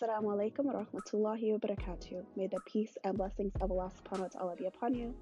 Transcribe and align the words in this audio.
Assalamu 0.00 0.26
alaikum 0.26 0.64
wa 0.66 0.74
rahmatullahi 0.74 1.50
wa 1.50 1.58
barakatuh. 1.58 2.24
May 2.36 2.46
the 2.46 2.60
peace 2.66 2.96
and 3.02 3.18
blessings 3.18 3.52
of 3.60 3.72
Allah 3.72 3.90
subhanahu 3.90 4.20
wa 4.20 4.28
ta'ala 4.28 4.54
be 4.54 4.66
upon 4.66 4.94
you. 4.94 5.12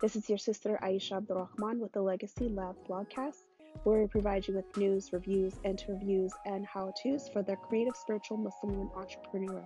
This 0.00 0.16
is 0.16 0.28
your 0.28 0.38
sister 0.38 0.80
Aisha 0.82 1.18
Abdurrahman 1.18 1.78
with 1.78 1.92
the 1.92 2.02
Legacy 2.02 2.48
Lab 2.48 2.74
vlogcast, 2.88 3.44
where 3.84 4.00
we 4.00 4.08
provide 4.08 4.48
you 4.48 4.54
with 4.54 4.76
news, 4.76 5.12
reviews, 5.12 5.54
interviews, 5.62 6.32
and 6.44 6.66
how 6.66 6.92
to's 7.00 7.28
for 7.28 7.44
the 7.44 7.54
creative, 7.54 7.94
spiritual 7.94 8.36
Muslim 8.38 8.80
and 8.80 8.90
entrepreneur. 8.96 9.64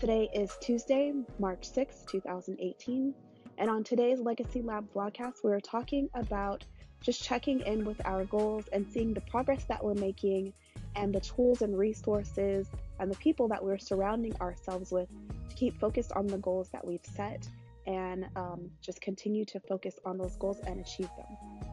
Today 0.00 0.28
is 0.34 0.50
Tuesday, 0.60 1.12
March 1.38 1.64
6, 1.64 2.06
2018, 2.10 3.14
and 3.58 3.70
on 3.70 3.84
today's 3.84 4.18
Legacy 4.18 4.62
Lab 4.62 4.92
vlogcast, 4.92 5.44
we're 5.44 5.60
talking 5.60 6.10
about 6.14 6.64
just 7.02 7.22
checking 7.22 7.60
in 7.60 7.84
with 7.84 8.04
our 8.04 8.24
goals 8.24 8.64
and 8.72 8.84
seeing 8.84 9.14
the 9.14 9.20
progress 9.20 9.62
that 9.66 9.84
we're 9.84 9.94
making 9.94 10.52
and 10.96 11.14
the 11.14 11.20
tools 11.20 11.62
and 11.62 11.78
resources 11.78 12.66
and 13.00 13.10
the 13.10 13.16
people 13.16 13.48
that 13.48 13.64
we're 13.64 13.78
surrounding 13.78 14.34
ourselves 14.40 14.92
with 14.92 15.08
to 15.48 15.56
keep 15.56 15.78
focused 15.80 16.12
on 16.12 16.26
the 16.26 16.38
goals 16.38 16.68
that 16.68 16.86
we've 16.86 17.04
set 17.16 17.48
and 17.86 18.26
um, 18.36 18.70
just 18.80 19.00
continue 19.00 19.44
to 19.46 19.58
focus 19.58 19.98
on 20.04 20.18
those 20.18 20.36
goals 20.36 20.60
and 20.66 20.78
achieve 20.80 21.08
them. 21.16 21.69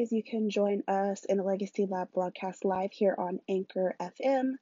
Always, 0.00 0.12
you 0.12 0.22
can 0.22 0.48
join 0.48 0.82
us 0.88 1.26
in 1.26 1.36
the 1.36 1.42
Legacy 1.42 1.84
Lab 1.84 2.10
broadcast 2.14 2.64
live 2.64 2.90
here 2.90 3.14
on 3.18 3.38
Anchor 3.50 3.94
FM. 4.00 4.52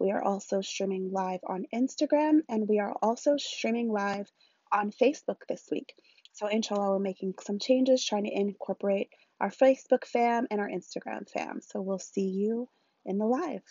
We 0.00 0.10
are 0.10 0.20
also 0.20 0.60
streaming 0.60 1.12
live 1.12 1.38
on 1.46 1.66
Instagram 1.72 2.40
and 2.48 2.68
we 2.68 2.80
are 2.80 2.92
also 3.00 3.36
streaming 3.36 3.92
live 3.92 4.28
on 4.72 4.90
Facebook 4.90 5.36
this 5.48 5.68
week. 5.70 5.94
So, 6.32 6.48
inshallah, 6.48 6.90
we're 6.90 6.98
making 6.98 7.34
some 7.40 7.60
changes, 7.60 8.04
trying 8.04 8.24
to 8.24 8.34
incorporate 8.34 9.10
our 9.40 9.50
Facebook 9.50 10.04
fam 10.04 10.48
and 10.50 10.58
our 10.60 10.68
Instagram 10.68 11.30
fam. 11.30 11.60
So, 11.60 11.80
we'll 11.80 12.00
see 12.00 12.28
you 12.28 12.68
in 13.06 13.18
the 13.18 13.26
live. 13.26 13.62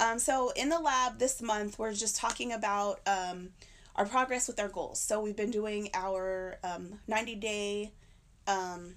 Um, 0.00 0.18
so, 0.18 0.50
in 0.56 0.70
the 0.70 0.80
lab 0.80 1.18
this 1.18 1.42
month, 1.42 1.78
we're 1.78 1.92
just 1.92 2.16
talking 2.16 2.52
about 2.52 3.00
um, 3.06 3.50
our 3.96 4.06
progress 4.06 4.48
with 4.48 4.58
our 4.58 4.68
goals. 4.68 4.98
So, 4.98 5.20
we've 5.20 5.36
been 5.36 5.50
doing 5.50 5.90
our 5.92 6.56
um, 6.64 7.00
90 7.06 7.34
day 7.34 7.92
um, 8.46 8.94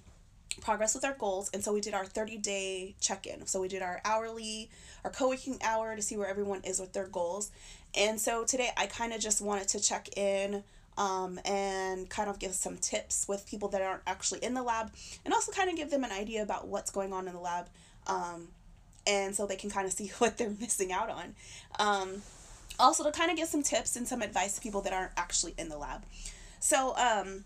progress 0.60 0.94
with 0.94 1.04
our 1.04 1.14
goals 1.14 1.50
and 1.52 1.62
so 1.62 1.72
we 1.72 1.80
did 1.80 1.94
our 1.94 2.04
30 2.04 2.38
day 2.38 2.94
check-in. 3.00 3.46
So 3.46 3.60
we 3.60 3.68
did 3.68 3.82
our 3.82 4.00
hourly 4.04 4.70
our 5.04 5.10
co-working 5.10 5.58
hour 5.62 5.94
to 5.94 6.02
see 6.02 6.16
where 6.16 6.28
everyone 6.28 6.62
is 6.64 6.80
with 6.80 6.92
their 6.92 7.06
goals. 7.06 7.50
And 7.96 8.20
so 8.20 8.44
today 8.44 8.70
i 8.76 8.86
kind 8.86 9.12
of 9.12 9.20
just 9.20 9.40
wanted 9.40 9.68
to 9.68 9.80
check 9.80 10.16
in 10.16 10.62
um, 10.96 11.38
and 11.44 12.08
kind 12.10 12.28
of 12.28 12.38
give 12.38 12.52
some 12.54 12.76
tips 12.76 13.26
with 13.28 13.46
people 13.48 13.68
that 13.68 13.80
aren't 13.80 14.02
actually 14.06 14.42
in 14.42 14.54
the 14.54 14.62
lab 14.62 14.90
and 15.24 15.32
also 15.32 15.52
kind 15.52 15.70
of 15.70 15.76
give 15.76 15.90
them 15.90 16.02
an 16.02 16.10
idea 16.10 16.42
about 16.42 16.66
what's 16.66 16.90
going 16.90 17.12
on 17.12 17.28
in 17.28 17.34
the 17.34 17.40
lab 17.40 17.68
um, 18.08 18.48
and 19.06 19.34
so 19.34 19.46
they 19.46 19.56
can 19.56 19.70
kind 19.70 19.86
of 19.86 19.92
see 19.92 20.08
what 20.18 20.36
they're 20.38 20.50
missing 20.60 20.92
out 20.92 21.10
on. 21.10 21.34
Um, 21.78 22.22
also 22.78 23.02
to 23.04 23.10
kind 23.10 23.30
of 23.30 23.36
give 23.36 23.48
some 23.48 23.62
tips 23.62 23.96
and 23.96 24.06
some 24.06 24.22
advice 24.22 24.54
to 24.54 24.60
people 24.60 24.80
that 24.82 24.92
aren't 24.92 25.12
actually 25.16 25.54
in 25.58 25.68
the 25.68 25.76
lab. 25.78 26.04
So 26.60 26.94
um, 26.96 27.44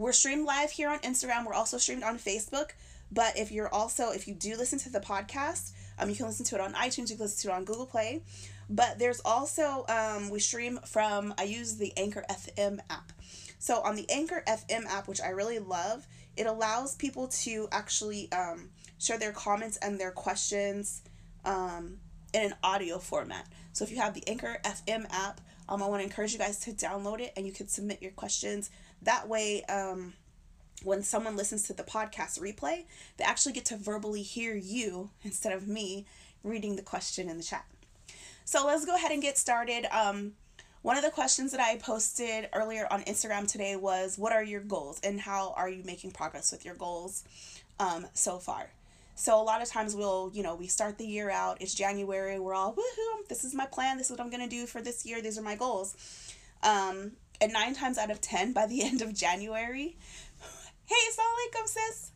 we're 0.00 0.12
streamed 0.12 0.46
live 0.46 0.70
here 0.70 0.88
on 0.88 0.98
Instagram. 1.00 1.44
We're 1.46 1.52
also 1.52 1.76
streamed 1.76 2.04
on 2.04 2.16
Facebook. 2.16 2.70
But 3.12 3.38
if 3.38 3.52
you're 3.52 3.68
also, 3.68 4.12
if 4.12 4.26
you 4.26 4.34
do 4.34 4.56
listen 4.56 4.78
to 4.80 4.90
the 4.90 5.00
podcast, 5.00 5.72
um, 5.98 6.08
you 6.08 6.16
can 6.16 6.24
listen 6.24 6.46
to 6.46 6.54
it 6.54 6.60
on 6.62 6.72
iTunes, 6.72 7.10
you 7.10 7.16
can 7.16 7.26
listen 7.26 7.50
to 7.50 7.54
it 7.54 7.58
on 7.58 7.64
Google 7.66 7.84
Play. 7.84 8.22
But 8.70 8.98
there's 8.98 9.20
also, 9.26 9.84
um, 9.90 10.30
we 10.30 10.40
stream 10.40 10.80
from, 10.86 11.34
I 11.36 11.42
use 11.42 11.76
the 11.76 11.92
Anchor 11.98 12.24
FM 12.30 12.78
app. 12.88 13.12
So 13.58 13.82
on 13.82 13.94
the 13.94 14.08
Anchor 14.08 14.42
FM 14.48 14.86
app, 14.86 15.06
which 15.06 15.20
I 15.20 15.28
really 15.30 15.58
love, 15.58 16.06
it 16.34 16.46
allows 16.46 16.94
people 16.94 17.28
to 17.28 17.68
actually 17.70 18.32
um, 18.32 18.70
share 18.98 19.18
their 19.18 19.32
comments 19.32 19.76
and 19.82 20.00
their 20.00 20.12
questions 20.12 21.02
um, 21.44 21.98
in 22.32 22.42
an 22.42 22.54
audio 22.62 22.98
format. 22.98 23.46
So 23.74 23.84
if 23.84 23.90
you 23.90 23.98
have 23.98 24.14
the 24.14 24.26
Anchor 24.26 24.56
FM 24.64 25.06
app, 25.10 25.42
um, 25.68 25.82
I 25.82 25.86
want 25.86 26.00
to 26.00 26.04
encourage 26.04 26.32
you 26.32 26.38
guys 26.38 26.58
to 26.60 26.72
download 26.72 27.20
it 27.20 27.32
and 27.36 27.46
you 27.46 27.52
can 27.52 27.68
submit 27.68 28.02
your 28.02 28.12
questions 28.12 28.70
that 29.02 29.28
way, 29.28 29.64
um, 29.64 30.14
when 30.82 31.02
someone 31.02 31.36
listens 31.36 31.64
to 31.64 31.72
the 31.72 31.82
podcast 31.82 32.40
replay, 32.40 32.84
they 33.16 33.24
actually 33.24 33.52
get 33.52 33.64
to 33.66 33.76
verbally 33.76 34.22
hear 34.22 34.54
you 34.54 35.10
instead 35.24 35.52
of 35.52 35.68
me 35.68 36.06
reading 36.42 36.76
the 36.76 36.82
question 36.82 37.28
in 37.28 37.36
the 37.36 37.44
chat. 37.44 37.66
So 38.44 38.66
let's 38.66 38.84
go 38.84 38.94
ahead 38.94 39.12
and 39.12 39.22
get 39.22 39.38
started. 39.38 39.86
Um, 39.94 40.32
one 40.82 40.96
of 40.96 41.04
the 41.04 41.10
questions 41.10 41.52
that 41.52 41.60
I 41.60 41.76
posted 41.76 42.48
earlier 42.54 42.88
on 42.90 43.02
Instagram 43.02 43.46
today 43.46 43.76
was 43.76 44.16
What 44.16 44.32
are 44.32 44.42
your 44.42 44.62
goals 44.62 44.98
and 45.04 45.20
how 45.20 45.52
are 45.56 45.68
you 45.68 45.82
making 45.84 46.12
progress 46.12 46.50
with 46.50 46.64
your 46.64 46.74
goals 46.74 47.24
um, 47.78 48.06
so 48.14 48.38
far? 48.38 48.70
So 49.14 49.38
a 49.38 49.44
lot 49.44 49.60
of 49.60 49.68
times 49.68 49.94
we'll, 49.94 50.30
you 50.32 50.42
know, 50.42 50.54
we 50.54 50.66
start 50.66 50.96
the 50.96 51.04
year 51.04 51.30
out, 51.30 51.58
it's 51.60 51.74
January, 51.74 52.38
we're 52.38 52.54
all, 52.54 52.72
woohoo, 52.72 53.28
this 53.28 53.44
is 53.44 53.54
my 53.54 53.66
plan, 53.66 53.98
this 53.98 54.06
is 54.06 54.16
what 54.16 54.20
I'm 54.20 54.30
to 54.30 54.48
do 54.48 54.64
for 54.64 54.80
this 54.80 55.04
year, 55.04 55.20
these 55.20 55.38
are 55.38 55.42
my 55.42 55.56
goals. 55.56 55.94
Um, 56.62 57.12
and 57.40 57.52
nine 57.52 57.74
times 57.74 57.98
out 57.98 58.10
of 58.10 58.20
ten, 58.20 58.52
by 58.52 58.66
the 58.66 58.82
end 58.84 59.02
of 59.02 59.14
January, 59.14 59.96
hey, 60.86 60.94
alaikum, 61.18 61.66
sis. 61.66 62.12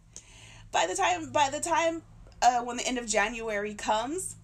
By 0.73 0.87
the 0.87 0.95
time, 0.95 1.31
by 1.31 1.51
the 1.51 1.61
time, 1.61 2.03
uh, 2.43 2.61
when 2.63 2.77
the 2.77 2.87
end 2.87 2.99
of 2.99 3.07
January 3.07 3.75
comes, 3.75 4.37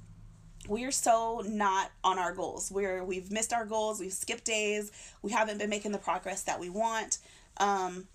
we 0.69 0.85
are 0.85 0.93
so 0.93 1.43
not 1.47 1.91
on 2.05 2.19
our 2.19 2.33
goals. 2.33 2.71
We're 2.71 3.03
we've 3.03 3.31
missed 3.31 3.53
our 3.53 3.65
goals. 3.65 4.01
We've 4.01 4.13
skipped 4.13 4.45
days. 4.45 4.93
We 5.23 5.33
haven't 5.33 5.59
been 5.59 5.71
making 5.71 5.93
the 5.93 5.99
progress 5.99 6.43
that 6.45 6.61
we 6.61 6.71
want. 6.71 7.19
Um, 7.57 8.07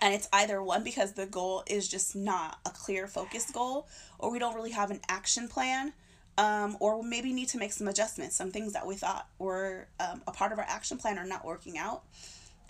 and 0.00 0.12
it's 0.14 0.28
either 0.32 0.62
one 0.62 0.84
because 0.84 1.12
the 1.12 1.26
goal 1.26 1.62
is 1.66 1.88
just 1.88 2.14
not 2.14 2.58
a 2.66 2.70
clear 2.70 3.06
focus 3.06 3.50
goal, 3.50 3.88
or 4.18 4.30
we 4.30 4.38
don't 4.38 4.54
really 4.54 4.72
have 4.72 4.90
an 4.90 5.00
action 5.08 5.48
plan 5.48 5.94
um, 6.38 6.76
or 6.80 7.02
maybe 7.02 7.32
need 7.32 7.48
to 7.48 7.58
make 7.58 7.72
some 7.72 7.88
adjustments. 7.88 8.36
Some 8.36 8.50
things 8.50 8.72
that 8.72 8.86
we 8.86 8.94
thought 8.94 9.28
were 9.38 9.88
um, 10.00 10.22
a 10.26 10.32
part 10.32 10.52
of 10.52 10.58
our 10.58 10.66
action 10.68 10.98
plan 10.98 11.18
are 11.18 11.26
not 11.26 11.44
working 11.44 11.78
out. 11.78 12.02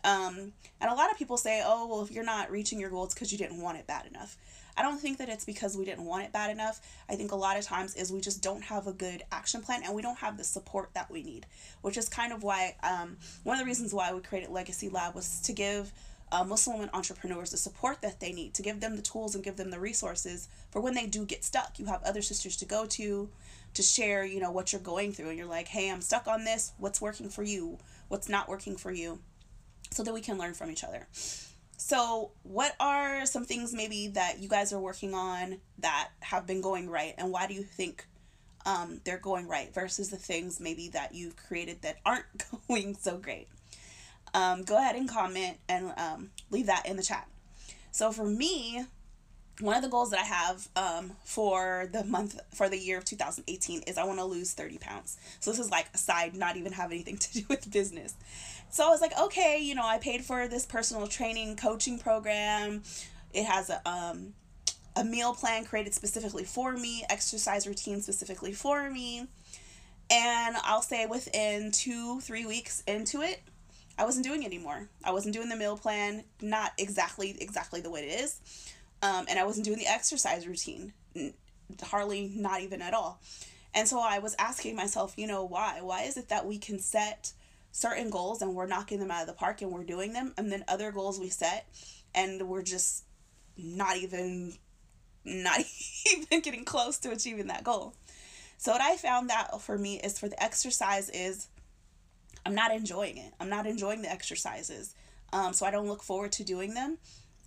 Um, 0.05 0.53
and 0.81 0.91
a 0.91 0.95
lot 0.95 1.11
of 1.11 1.19
people 1.19 1.37
say, 1.37 1.63
oh, 1.65 1.89
well, 1.89 2.03
if 2.03 2.13
you're 2.13 2.25
not 2.25 2.51
reaching 2.51 2.79
your 2.79 2.91
goals 2.91 3.13
because 3.13 3.33
you 3.33 3.39
didn't 3.39 3.61
want 3.61 3.79
it 3.79 3.87
bad 3.87 4.07
enough. 4.07 4.37
I 4.77 4.83
don't 4.83 4.99
think 4.99 5.19
that 5.19 5.29
it's 5.29 5.45
because 5.45 5.77
we 5.77 5.85
didn't 5.85 6.05
want 6.05 6.25
it 6.25 6.33
bad 6.33 6.51
enough. 6.51 6.81
I 7.09 7.17
think 7.17 7.33
a 7.33 7.37
lot 7.37 7.59
of 7.59 7.65
times 7.65 7.95
is 7.95 8.13
we 8.13 8.21
just 8.21 8.43
don't 8.43 8.63
have 8.63 8.87
a 8.87 8.93
good 8.93 9.23
action 9.33 9.63
plan 9.63 9.83
and 9.83 9.95
we 9.95 10.03
don't 10.03 10.19
have 10.19 10.37
the 10.37 10.45
support 10.45 10.91
that 10.95 11.11
we 11.11 11.23
need, 11.23 11.47
which 11.81 11.97
is 11.97 12.09
kind 12.09 12.33
of 12.33 12.43
why 12.43 12.77
um, 12.83 13.17
one 13.43 13.57
of 13.57 13.61
the 13.61 13.67
reasons 13.67 13.95
why 13.95 14.13
we 14.13 14.21
created 14.21 14.51
Legacy 14.51 14.89
Lab 14.91 15.15
was 15.15 15.41
to 15.41 15.53
give 15.53 15.93
uh, 16.33 16.45
Muslim 16.45 16.79
women 16.79 16.91
entrepreneurs 16.93 17.51
the 17.51 17.57
support 17.57 18.03
that 18.03 18.21
they 18.21 18.33
need, 18.33 18.55
to 18.55 18.63
give 18.63 18.81
them 18.81 18.97
the 18.97 19.03
tools 19.03 19.35
and 19.35 19.45
give 19.45 19.57
them 19.57 19.71
the 19.71 19.79
resources 19.79 20.49
for 20.71 20.81
when 20.81 20.95
they 20.95 21.07
do 21.07 21.25
get 21.25 21.45
stuck. 21.45 21.79
You 21.79 21.87
have 21.87 22.03
other 22.03 22.23
sisters 22.23 22.57
to 22.59 22.65
go 22.65 22.87
to, 22.87 23.29
to 23.75 23.83
share, 23.83 24.25
you 24.25 24.41
know, 24.41 24.51
what 24.51 24.73
you're 24.73 24.81
going 24.81 25.13
through. 25.13 25.29
And 25.29 25.39
you're 25.39 25.47
like, 25.47 25.69
hey, 25.69 25.91
I'm 25.91 26.01
stuck 26.01 26.27
on 26.27 26.45
this. 26.45 26.73
What's 26.79 27.01
working 27.01 27.29
for 27.29 27.43
you? 27.43 27.79
What's 28.09 28.29
not 28.29 28.49
working 28.49 28.77
for 28.77 28.91
you? 28.91 29.21
So 29.93 30.03
that 30.03 30.13
we 30.13 30.21
can 30.21 30.37
learn 30.37 30.55
from 30.55 30.71
each 30.71 30.83
other. 30.83 31.07
So, 31.79 32.33
what 32.43 32.75
are 32.81 33.27
some 33.27 33.45
things 33.45 33.73
maybe 33.73 34.09
that 34.09 34.41
you 34.41 34.49
guys 34.49 34.73
are 34.73 34.81
working 34.81 35.15
on 35.15 35.59
that 35.79 36.09
have 36.21 36.47
been 36.47 36.61
going 36.61 36.89
right? 36.89 37.15
And 37.19 37.31
why 37.31 37.47
do 37.47 37.55
you 37.55 37.63
think 37.63 38.07
um, 38.65 39.01
they're 39.05 39.19
going 39.19 39.47
right 39.47 39.73
versus 39.73 40.11
the 40.11 40.17
things 40.17 40.59
maybe 40.59 40.89
that 40.89 41.15
you've 41.15 41.37
created 41.37 41.83
that 41.83 41.99
aren't 42.05 42.25
going 42.69 42.95
so 42.95 43.19
great? 43.19 43.49
Um, 44.35 44.63
go 44.63 44.79
ahead 44.79 44.97
and 44.97 45.09
comment 45.09 45.59
and 45.69 45.93
um, 45.97 46.31
leave 46.51 46.67
that 46.67 46.87
in 46.87 46.97
the 46.97 47.03
chat. 47.03 47.27
So, 47.91 48.13
for 48.13 48.27
me, 48.27 48.85
one 49.61 49.75
of 49.77 49.83
the 49.83 49.89
goals 49.89 50.11
that 50.11 50.21
I 50.21 50.25
have 50.25 50.69
um, 50.77 51.13
for 51.25 51.89
the 51.91 52.05
month 52.05 52.39
for 52.55 52.69
the 52.69 52.79
year 52.79 52.99
of 52.99 53.05
2018 53.05 53.83
is 53.83 53.97
I 53.97 54.05
want 54.05 54.19
to 54.19 54.25
lose 54.25 54.53
30 54.53 54.79
pounds. 54.79 55.17
So 55.41 55.51
this 55.51 55.59
is 55.59 55.71
like 55.71 55.87
a 55.95 55.99
side, 55.99 56.35
not 56.35 56.57
even 56.57 56.73
have 56.73 56.91
anything 56.91 57.17
to 57.19 57.33
do 57.33 57.45
with 57.49 57.71
business. 57.71 58.15
So 58.71 58.87
I 58.87 58.91
was 58.91 59.01
like, 59.01 59.19
okay, 59.19 59.59
you 59.61 59.75
know, 59.75 59.87
I 59.87 59.99
paid 59.99 60.25
for 60.25 60.47
this 60.49 60.67
personal 60.67 61.07
training 61.07 61.57
coaching 61.57 61.99
program. 61.99 62.83
It 63.33 63.45
has 63.45 63.71
a 63.71 63.81
um 63.89 64.35
a 64.95 65.05
meal 65.05 65.35
plan 65.35 65.65
created 65.65 65.93
specifically 65.93 66.45
for 66.45 66.73
me, 66.73 67.05
exercise 67.11 67.67
routine 67.67 68.01
specifically 68.01 68.53
for 68.53 68.91
me. 68.91 69.27
And 70.11 70.57
I'll 70.63 70.83
say 70.83 71.07
within 71.07 71.71
two, 71.71 72.21
three 72.21 72.47
weeks 72.47 72.83
into 72.87 73.21
it, 73.21 73.41
I 73.99 74.05
wasn't 74.05 74.27
doing 74.27 74.45
anymore. 74.45 74.89
I 75.05 75.13
wasn't 75.13 75.35
doing 75.35 75.49
the 75.49 75.57
meal 75.57 75.77
plan, 75.77 76.25
not 76.41 76.73
exactly 76.79 77.37
exactly 77.41 77.81
the 77.81 77.91
way 77.91 78.09
it 78.09 78.21
is 78.21 78.41
um, 79.03 79.27
and 79.29 79.39
I 79.39 79.45
wasn't 79.45 79.67
doing 79.67 79.79
the 79.79 79.87
exercise 79.87 80.47
routine, 80.47 80.93
hardly 81.83 82.33
not 82.35 82.63
even 82.63 82.83
at 82.83 82.95
all. 82.95 83.21
And 83.75 83.87
so 83.87 84.01
I 84.01 84.19
was 84.21 84.35
asking 84.39 84.75
myself, 84.75 85.15
you 85.17 85.27
know, 85.27 85.45
why? 85.45 85.81
Why 85.83 86.03
is 86.03 86.17
it 86.17 86.29
that 86.29 86.47
we 86.47 86.59
can 86.59 86.79
set 86.79 87.33
certain 87.73 88.09
goals 88.09 88.41
and 88.41 88.55
we're 88.55 88.67
knocking 88.67 88.99
them 89.01 89.11
out 89.11 89.21
of 89.21 89.27
the 89.27 89.35
park 89.35 89.61
and 89.61 89.71
we're 89.71 89.85
doing 89.85 90.13
them, 90.13 90.33
and 90.39 90.51
then 90.51 90.65
other 90.67 90.91
goals 90.93 91.21
we 91.21 91.29
set 91.29 91.67
and 92.15 92.49
we're 92.49 92.63
just 92.63 93.05
not 93.59 93.97
even 93.97 94.55
not 95.25 95.61
even 96.13 96.41
getting 96.41 96.65
close 96.65 96.99
to 96.99 97.11
achieving 97.11 97.49
that 97.49 97.65
goal. 97.65 97.95
So 98.59 98.73
what 98.73 98.81
I 98.81 98.97
found 98.97 99.29
that 99.29 99.61
for 99.61 99.77
me 99.77 100.01
is 100.01 100.19
for 100.19 100.29
the 100.29 100.43
exercise 100.43 101.11
is 101.11 101.49
I'm 102.47 102.55
not 102.55 102.73
enjoying 102.73 103.19
it. 103.19 103.35
I'm 103.41 103.49
not 103.49 103.67
enjoying 103.67 104.03
the 104.03 104.11
exercises. 104.11 104.95
Um, 105.33 105.53
so 105.53 105.67
I 105.67 105.73
don't 105.73 105.89
look 105.89 106.03
forward 106.03 106.31
to 106.33 106.45
doing 106.45 106.75
them. 106.75 106.99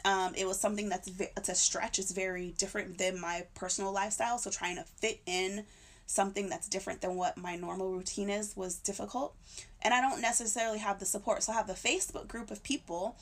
Um, 0.03 0.33
it 0.35 0.45
was 0.45 0.59
something 0.59 0.89
that's 0.89 1.09
it's 1.19 1.49
a 1.49 1.55
stretch. 1.55 1.99
It's 1.99 2.11
very 2.11 2.53
different 2.57 2.97
than 2.97 3.19
my 3.19 3.45
personal 3.55 3.93
lifestyle. 3.93 4.37
So 4.37 4.49
trying 4.49 4.75
to 4.75 4.83
fit 4.83 5.21
in 5.25 5.65
something 6.05 6.49
that's 6.49 6.67
different 6.67 6.99
than 7.01 7.15
what 7.15 7.37
my 7.37 7.55
normal 7.55 7.91
routine 7.91 8.29
is 8.29 8.57
was 8.57 8.77
difficult. 8.77 9.35
And 9.81 9.93
I 9.93 10.01
don't 10.01 10.21
necessarily 10.21 10.79
have 10.79 10.99
the 10.99 11.05
support. 11.05 11.43
So 11.43 11.53
I 11.53 11.55
have 11.55 11.67
the 11.67 11.73
Facebook 11.73 12.27
group 12.27 12.51
of 12.51 12.61
people, 12.61 13.15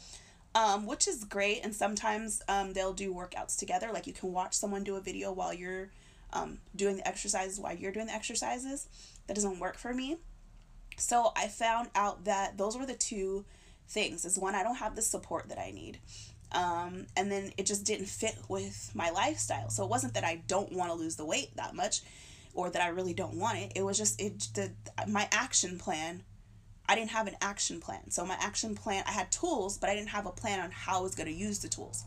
um, 0.56 0.88
which 0.88 1.07
is 1.07 1.25
great. 1.25 1.62
And 1.63 1.75
sometimes 1.75 2.41
um, 2.47 2.73
they'll 2.73 2.94
do 2.94 3.13
workouts 3.13 3.56
together. 3.56 3.89
Like 3.94 4.07
you 4.07 4.13
can 4.13 4.33
watch 4.33 4.56
someone 4.56 4.83
do 4.83 4.95
a 4.95 5.01
video 5.01 5.31
while 5.31 5.53
you're 5.53 5.89
um, 6.33 6.57
doing 6.75 6.97
the 6.97 7.07
exercises 7.07 7.59
while 7.59 7.75
you're 7.75 7.91
doing 7.91 8.07
the 8.07 8.15
exercises. 8.15 8.88
That 9.27 9.35
doesn't 9.35 9.59
work 9.59 9.77
for 9.77 9.94
me. 9.94 10.18
So 10.97 11.31
I 11.35 11.47
found 11.47 11.89
out 11.95 12.25
that 12.25 12.57
those 12.57 12.77
were 12.77 12.85
the 12.85 12.95
two 12.95 13.45
things. 13.88 14.25
Is 14.25 14.38
one, 14.38 14.55
I 14.55 14.63
don't 14.63 14.75
have 14.75 14.95
the 14.95 15.01
support 15.01 15.49
that 15.49 15.59
I 15.59 15.71
need. 15.71 15.99
Um, 16.51 17.07
and 17.15 17.31
then 17.31 17.51
it 17.57 17.65
just 17.65 17.85
didn't 17.85 18.07
fit 18.07 18.38
with 18.47 18.91
my 18.94 19.09
lifestyle. 19.09 19.69
So 19.69 19.83
it 19.83 19.89
wasn't 19.89 20.13
that 20.13 20.23
I 20.23 20.41
don't 20.47 20.71
want 20.71 20.91
to 20.91 20.97
lose 20.97 21.15
the 21.15 21.25
weight 21.25 21.55
that 21.55 21.75
much 21.75 22.01
or 22.53 22.69
that 22.69 22.81
I 22.81 22.88
really 22.88 23.13
don't 23.13 23.35
want 23.35 23.59
it. 23.59 23.73
It 23.75 23.83
was 23.83 23.97
just 23.97 24.19
it 24.19 24.47
the 24.53 24.71
my 25.07 25.27
action 25.31 25.77
plan. 25.77 26.23
I 26.89 26.95
didn't 26.95 27.11
have 27.11 27.27
an 27.27 27.35
action 27.41 27.81
plan. 27.81 28.11
So 28.11 28.25
my 28.25 28.38
action 28.39 28.73
plan, 28.73 29.03
I 29.05 29.11
had 29.11 29.29
tools, 29.31 29.77
but 29.77 29.89
I 29.89 29.95
didn't 29.95 30.09
have 30.09 30.25
a 30.25 30.31
plan 30.31 30.61
on 30.61 30.71
how 30.71 30.99
I 30.99 31.01
was 31.01 31.15
going 31.15 31.27
to 31.27 31.33
use 31.33 31.59
the 31.59 31.67
tools. 31.67 32.05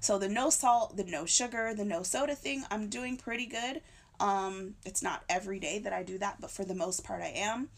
So 0.00 0.18
the 0.18 0.28
no 0.28 0.50
salt, 0.50 0.96
the 0.96 1.04
no 1.04 1.24
sugar, 1.24 1.72
the 1.74 1.84
no 1.84 2.02
soda 2.02 2.34
thing, 2.34 2.64
I'm 2.70 2.88
doing 2.88 3.16
pretty 3.16 3.46
good. 3.46 3.80
Um, 4.20 4.74
it's 4.84 5.02
not 5.02 5.24
every 5.28 5.58
day 5.58 5.78
that 5.78 5.92
I 5.92 6.02
do 6.02 6.18
that, 6.18 6.40
but 6.40 6.50
for 6.50 6.64
the 6.64 6.74
most 6.74 7.04
part 7.04 7.22
I 7.22 7.32
am. 7.34 7.68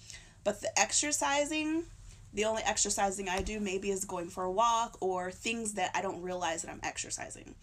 But 0.45 0.61
the 0.61 0.79
exercising, 0.79 1.85
the 2.33 2.45
only 2.45 2.63
exercising 2.63 3.29
I 3.29 3.43
do 3.43 3.61
maybe 3.61 3.91
is 3.91 4.05
going 4.05 4.31
for 4.31 4.45
a 4.45 4.51
walk 4.51 4.97
or 5.01 5.31
things 5.31 5.75
that 5.75 5.91
I 5.95 6.03
don't 6.03 6.23
realize 6.23 6.63
that 6.63 6.71
I'm 6.71 6.81
exercising. 6.83 7.55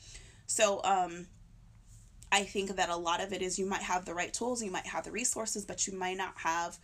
So, 0.46 0.82
um, 0.84 1.28
I 2.32 2.44
think 2.44 2.76
that 2.76 2.90
a 2.90 2.96
lot 2.96 3.24
of 3.24 3.32
it 3.32 3.42
is 3.42 3.58
you 3.58 3.66
might 3.66 3.82
have 3.82 4.06
the 4.06 4.14
right 4.14 4.34
tools, 4.34 4.62
you 4.62 4.70
might 4.72 4.86
have 4.86 5.06
the 5.06 5.12
resources, 5.12 5.66
but 5.66 5.88
you 5.88 5.98
might 5.98 6.18
not 6.18 6.34
have 6.38 6.78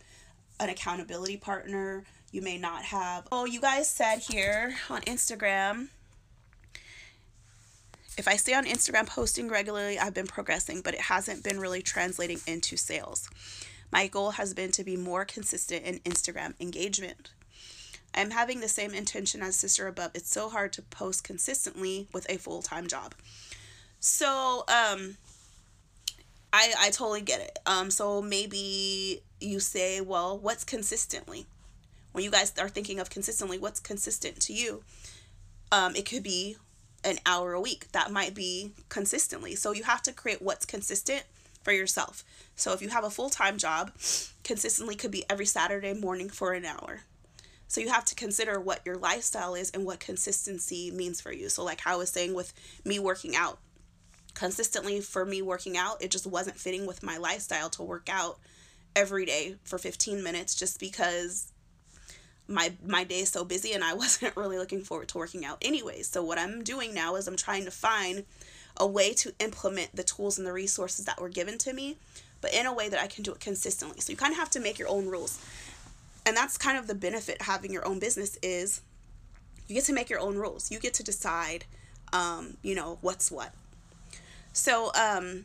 an 0.60 0.68
accountability 0.68 1.36
partner. 1.36 2.04
You 2.30 2.42
may 2.42 2.58
not 2.58 2.84
have. 2.84 3.28
Oh, 3.30 3.44
you 3.44 3.60
guys 3.60 3.88
said 3.88 4.18
here 4.18 4.74
on 4.90 5.02
Instagram. 5.02 5.88
If 8.16 8.28
I 8.28 8.36
stay 8.36 8.54
on 8.54 8.64
Instagram 8.64 9.06
posting 9.06 9.48
regularly, 9.48 9.98
I've 9.98 10.14
been 10.14 10.26
progressing, 10.26 10.80
but 10.82 10.94
it 10.94 11.00
hasn't 11.00 11.44
been 11.44 11.58
really 11.58 11.82
translating 11.82 12.40
into 12.46 12.76
sales. 12.76 13.28
My 13.94 14.08
goal 14.08 14.32
has 14.32 14.54
been 14.54 14.72
to 14.72 14.82
be 14.82 14.96
more 14.96 15.24
consistent 15.24 15.84
in 15.84 16.00
Instagram 16.00 16.54
engagement. 16.58 17.30
I'm 18.12 18.32
having 18.32 18.58
the 18.58 18.66
same 18.66 18.92
intention 18.92 19.40
as 19.40 19.54
Sister 19.54 19.86
Above. 19.86 20.10
It's 20.14 20.28
so 20.28 20.48
hard 20.48 20.72
to 20.72 20.82
post 20.82 21.22
consistently 21.22 22.08
with 22.12 22.28
a 22.28 22.36
full 22.36 22.60
time 22.60 22.88
job. 22.88 23.14
So, 24.00 24.64
um, 24.66 25.16
I, 26.52 26.74
I 26.76 26.90
totally 26.90 27.20
get 27.20 27.40
it. 27.40 27.60
Um, 27.66 27.88
so 27.92 28.20
maybe 28.20 29.22
you 29.40 29.60
say, 29.60 30.00
well, 30.00 30.36
what's 30.36 30.64
consistently? 30.64 31.46
When 32.10 32.24
you 32.24 32.32
guys 32.32 32.52
are 32.58 32.68
thinking 32.68 32.98
of 32.98 33.10
consistently, 33.10 33.58
what's 33.58 33.78
consistent 33.78 34.40
to 34.40 34.52
you? 34.52 34.82
Um, 35.70 35.94
it 35.94 36.04
could 36.04 36.24
be 36.24 36.56
an 37.04 37.18
hour 37.24 37.52
a 37.52 37.60
week. 37.60 37.92
That 37.92 38.10
might 38.10 38.34
be 38.34 38.72
consistently. 38.88 39.54
So 39.54 39.70
you 39.70 39.84
have 39.84 40.02
to 40.02 40.12
create 40.12 40.42
what's 40.42 40.66
consistent 40.66 41.22
for 41.64 41.72
yourself. 41.72 42.22
So 42.54 42.72
if 42.72 42.82
you 42.82 42.90
have 42.90 43.04
a 43.04 43.10
full 43.10 43.30
time 43.30 43.58
job, 43.58 43.92
consistently 44.44 44.94
could 44.94 45.10
be 45.10 45.24
every 45.28 45.46
Saturday 45.46 45.94
morning 45.94 46.28
for 46.28 46.52
an 46.52 46.64
hour. 46.64 47.00
So 47.66 47.80
you 47.80 47.88
have 47.88 48.04
to 48.04 48.14
consider 48.14 48.60
what 48.60 48.84
your 48.84 48.96
lifestyle 48.96 49.54
is 49.54 49.70
and 49.70 49.84
what 49.84 49.98
consistency 49.98 50.90
means 50.90 51.20
for 51.20 51.32
you. 51.32 51.48
So, 51.48 51.64
like 51.64 51.80
how 51.80 51.94
I 51.94 51.96
was 51.96 52.10
saying 52.10 52.34
with 52.34 52.52
me 52.84 52.98
working 52.98 53.34
out, 53.34 53.58
consistently 54.34 55.00
for 55.00 55.24
me 55.24 55.42
working 55.42 55.76
out, 55.76 56.02
it 56.02 56.10
just 56.10 56.26
wasn't 56.26 56.58
fitting 56.58 56.86
with 56.86 57.02
my 57.02 57.16
lifestyle 57.16 57.70
to 57.70 57.82
work 57.82 58.08
out 58.08 58.38
every 58.94 59.24
day 59.24 59.56
for 59.64 59.78
15 59.78 60.22
minutes 60.22 60.54
just 60.54 60.78
because 60.78 61.52
my 62.46 62.72
my 62.86 63.04
day 63.04 63.20
is 63.20 63.30
so 63.30 63.44
busy 63.44 63.72
and 63.72 63.82
I 63.82 63.94
wasn't 63.94 64.36
really 64.36 64.58
looking 64.58 64.82
forward 64.82 65.08
to 65.08 65.18
working 65.18 65.44
out 65.44 65.58
anyways. 65.62 66.08
So 66.08 66.22
what 66.22 66.38
I'm 66.38 66.62
doing 66.62 66.94
now 66.94 67.16
is 67.16 67.26
I'm 67.26 67.36
trying 67.36 67.64
to 67.64 67.70
find 67.70 68.24
a 68.76 68.86
way 68.86 69.12
to 69.14 69.32
implement 69.38 69.94
the 69.94 70.02
tools 70.02 70.38
and 70.38 70.46
the 70.46 70.52
resources 70.52 71.04
that 71.04 71.20
were 71.20 71.28
given 71.28 71.58
to 71.58 71.72
me, 71.72 71.96
but 72.40 72.52
in 72.52 72.66
a 72.66 72.74
way 72.74 72.88
that 72.88 73.00
I 73.00 73.06
can 73.06 73.22
do 73.22 73.32
it 73.32 73.40
consistently. 73.40 74.00
So 74.00 74.10
you 74.10 74.16
kind 74.16 74.32
of 74.32 74.38
have 74.38 74.50
to 74.50 74.60
make 74.60 74.78
your 74.78 74.88
own 74.88 75.06
rules. 75.06 75.38
And 76.26 76.36
that's 76.36 76.58
kind 76.58 76.78
of 76.78 76.86
the 76.86 76.94
benefit 76.94 77.42
having 77.42 77.72
your 77.72 77.86
own 77.86 77.98
business 77.98 78.38
is 78.42 78.80
you 79.68 79.74
get 79.74 79.84
to 79.84 79.92
make 79.92 80.10
your 80.10 80.20
own 80.20 80.36
rules. 80.36 80.70
You 80.70 80.78
get 80.78 80.94
to 80.94 81.02
decide 81.02 81.64
um, 82.12 82.56
you 82.62 82.74
know, 82.74 82.98
what's 83.00 83.30
what. 83.30 83.52
So 84.52 84.92
um 84.94 85.44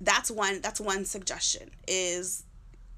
that's 0.00 0.30
one 0.30 0.60
that's 0.60 0.80
one 0.80 1.04
suggestion 1.04 1.70
is 1.86 2.42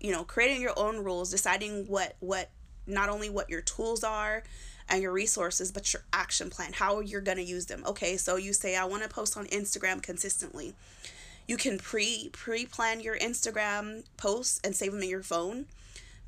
you 0.00 0.10
know 0.10 0.24
creating 0.24 0.60
your 0.60 0.72
own 0.76 1.04
rules 1.04 1.30
deciding 1.30 1.84
what 1.86 2.16
what 2.20 2.50
not 2.86 3.10
only 3.10 3.28
what 3.28 3.50
your 3.50 3.60
tools 3.60 4.02
are 4.02 4.42
and 4.88 5.02
your 5.02 5.12
resources 5.12 5.72
but 5.72 5.92
your 5.92 6.02
action 6.12 6.50
plan 6.50 6.72
how 6.72 7.00
you're 7.00 7.20
going 7.20 7.38
to 7.38 7.44
use 7.44 7.66
them 7.66 7.82
okay 7.86 8.16
so 8.16 8.36
you 8.36 8.52
say 8.52 8.76
i 8.76 8.84
want 8.84 9.02
to 9.02 9.08
post 9.08 9.36
on 9.36 9.46
instagram 9.46 10.02
consistently 10.02 10.74
you 11.46 11.56
can 11.56 11.78
pre 11.78 12.28
pre 12.32 12.66
plan 12.66 13.00
your 13.00 13.16
instagram 13.18 14.04
posts 14.16 14.60
and 14.64 14.74
save 14.74 14.92
them 14.92 15.02
in 15.02 15.08
your 15.08 15.22
phone 15.22 15.66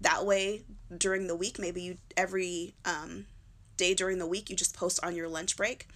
that 0.00 0.24
way 0.26 0.62
during 0.96 1.26
the 1.26 1.36
week 1.36 1.58
maybe 1.58 1.82
you 1.82 1.96
every 2.16 2.74
um, 2.84 3.26
day 3.76 3.94
during 3.94 4.18
the 4.18 4.26
week 4.26 4.50
you 4.50 4.56
just 4.56 4.76
post 4.76 5.02
on 5.04 5.14
your 5.14 5.28
lunch 5.28 5.56
break 5.56 5.86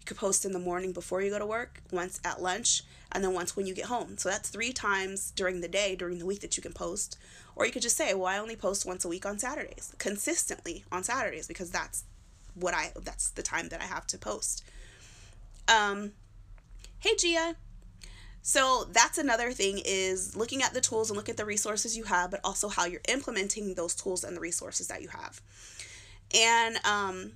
you 0.00 0.06
could 0.06 0.16
post 0.16 0.46
in 0.46 0.52
the 0.52 0.58
morning 0.58 0.92
before 0.92 1.20
you 1.20 1.30
go 1.30 1.38
to 1.38 1.46
work, 1.46 1.82
once 1.92 2.20
at 2.24 2.40
lunch, 2.40 2.82
and 3.12 3.22
then 3.22 3.34
once 3.34 3.54
when 3.54 3.66
you 3.66 3.74
get 3.74 3.84
home. 3.84 4.16
So 4.16 4.30
that's 4.30 4.48
three 4.48 4.72
times 4.72 5.30
during 5.32 5.60
the 5.60 5.68
day, 5.68 5.94
during 5.94 6.18
the 6.18 6.26
week 6.26 6.40
that 6.40 6.56
you 6.56 6.62
can 6.62 6.72
post. 6.72 7.18
Or 7.54 7.66
you 7.66 7.72
could 7.72 7.82
just 7.82 7.98
say, 7.98 8.14
well, 8.14 8.26
I 8.26 8.38
only 8.38 8.56
post 8.56 8.86
once 8.86 9.04
a 9.04 9.08
week 9.08 9.26
on 9.26 9.38
Saturdays, 9.38 9.94
consistently 9.98 10.84
on 10.90 11.04
Saturdays, 11.04 11.46
because 11.46 11.70
that's 11.70 12.04
what 12.54 12.74
I 12.74 12.92
that's 13.02 13.30
the 13.30 13.42
time 13.42 13.68
that 13.68 13.80
I 13.80 13.84
have 13.84 14.06
to 14.08 14.18
post. 14.18 14.64
Um, 15.68 16.12
hey 17.00 17.14
Gia. 17.16 17.56
So 18.42 18.86
that's 18.90 19.18
another 19.18 19.52
thing 19.52 19.82
is 19.84 20.34
looking 20.34 20.62
at 20.62 20.72
the 20.72 20.80
tools 20.80 21.10
and 21.10 21.16
look 21.16 21.28
at 21.28 21.36
the 21.36 21.44
resources 21.44 21.96
you 21.96 22.04
have, 22.04 22.30
but 22.30 22.40
also 22.42 22.68
how 22.68 22.86
you're 22.86 23.02
implementing 23.08 23.74
those 23.74 23.94
tools 23.94 24.24
and 24.24 24.34
the 24.34 24.40
resources 24.40 24.88
that 24.88 25.02
you 25.02 25.08
have. 25.08 25.42
And 26.34 26.78
um, 26.86 27.32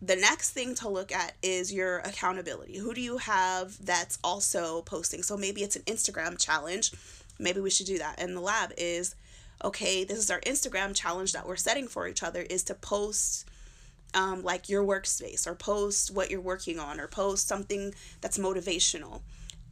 the 0.00 0.16
next 0.16 0.52
thing 0.52 0.74
to 0.76 0.88
look 0.88 1.12
at 1.12 1.34
is 1.42 1.72
your 1.72 1.98
accountability. 1.98 2.78
Who 2.78 2.94
do 2.94 3.02
you 3.02 3.18
have 3.18 3.84
that's 3.84 4.18
also 4.24 4.80
posting? 4.82 5.22
So 5.22 5.36
maybe 5.36 5.62
it's 5.62 5.76
an 5.76 5.82
Instagram 5.82 6.38
challenge. 6.38 6.92
Maybe 7.38 7.60
we 7.60 7.70
should 7.70 7.86
do 7.86 7.98
that. 7.98 8.18
And 8.18 8.34
the 8.36 8.40
lab 8.40 8.72
is 8.78 9.14
okay, 9.62 10.04
this 10.04 10.18
is 10.18 10.30
our 10.30 10.40
Instagram 10.40 10.94
challenge 10.94 11.32
that 11.32 11.46
we're 11.46 11.56
setting 11.56 11.86
for 11.86 12.08
each 12.08 12.22
other 12.22 12.40
is 12.42 12.62
to 12.64 12.74
post 12.74 13.46
um, 14.14 14.42
like 14.42 14.68
your 14.68 14.84
workspace 14.84 15.46
or 15.46 15.54
post 15.54 16.10
what 16.14 16.30
you're 16.30 16.40
working 16.40 16.78
on 16.78 17.00
or 17.00 17.06
post 17.06 17.46
something 17.46 17.94
that's 18.20 18.38
motivational 18.38 19.20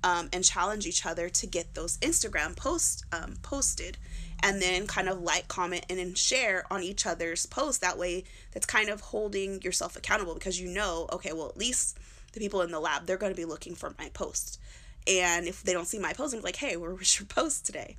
um, 0.04 0.28
and 0.32 0.44
challenge 0.44 0.86
each 0.86 1.04
other 1.04 1.28
to 1.28 1.46
get 1.46 1.74
those 1.74 1.98
Instagram 1.98 2.56
posts 2.56 3.02
um, 3.12 3.34
posted 3.42 3.98
and 4.42 4.62
then 4.62 4.86
kind 4.86 5.08
of 5.08 5.20
like, 5.20 5.48
comment, 5.48 5.84
and 5.90 5.98
then 5.98 6.14
share 6.14 6.64
on 6.70 6.82
each 6.82 7.06
other's 7.06 7.46
posts. 7.46 7.80
That 7.80 7.98
way, 7.98 8.24
that's 8.52 8.66
kind 8.66 8.88
of 8.88 9.00
holding 9.00 9.60
yourself 9.62 9.96
accountable 9.96 10.34
because 10.34 10.60
you 10.60 10.68
know, 10.68 11.08
okay, 11.12 11.32
well, 11.32 11.48
at 11.48 11.56
least 11.56 11.98
the 12.32 12.40
people 12.40 12.62
in 12.62 12.70
the 12.70 12.80
lab, 12.80 13.06
they're 13.06 13.16
going 13.16 13.32
to 13.32 13.36
be 13.36 13.44
looking 13.44 13.74
for 13.74 13.94
my 13.98 14.10
post. 14.10 14.60
And 15.06 15.48
if 15.48 15.62
they 15.62 15.72
don't 15.72 15.88
see 15.88 15.98
my 15.98 16.12
post, 16.12 16.34
I'm 16.34 16.42
like, 16.42 16.56
hey, 16.56 16.76
where 16.76 16.94
was 16.94 17.18
your 17.18 17.26
post 17.26 17.66
today? 17.66 17.96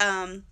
Um, 0.00 0.44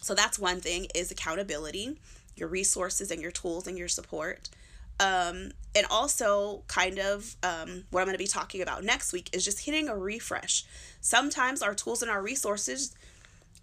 so 0.00 0.14
that's 0.14 0.38
one 0.38 0.60
thing 0.60 0.88
is 0.94 1.10
accountability, 1.10 1.98
your 2.34 2.48
resources 2.48 3.10
and 3.10 3.22
your 3.22 3.30
tools 3.30 3.66
and 3.66 3.78
your 3.78 3.88
support. 3.88 4.50
Um, 4.98 5.50
and 5.74 5.86
also 5.90 6.62
kind 6.68 6.98
of 6.98 7.36
um, 7.42 7.84
what 7.90 8.00
I'm 8.00 8.06
going 8.06 8.14
to 8.14 8.18
be 8.18 8.26
talking 8.26 8.62
about 8.62 8.82
next 8.82 9.12
week 9.12 9.28
is 9.34 9.44
just 9.44 9.66
hitting 9.66 9.88
a 9.88 9.96
refresh. 9.96 10.64
Sometimes 11.02 11.60
our 11.60 11.74
tools 11.74 12.00
and 12.00 12.10
our 12.10 12.22
resources 12.22 12.94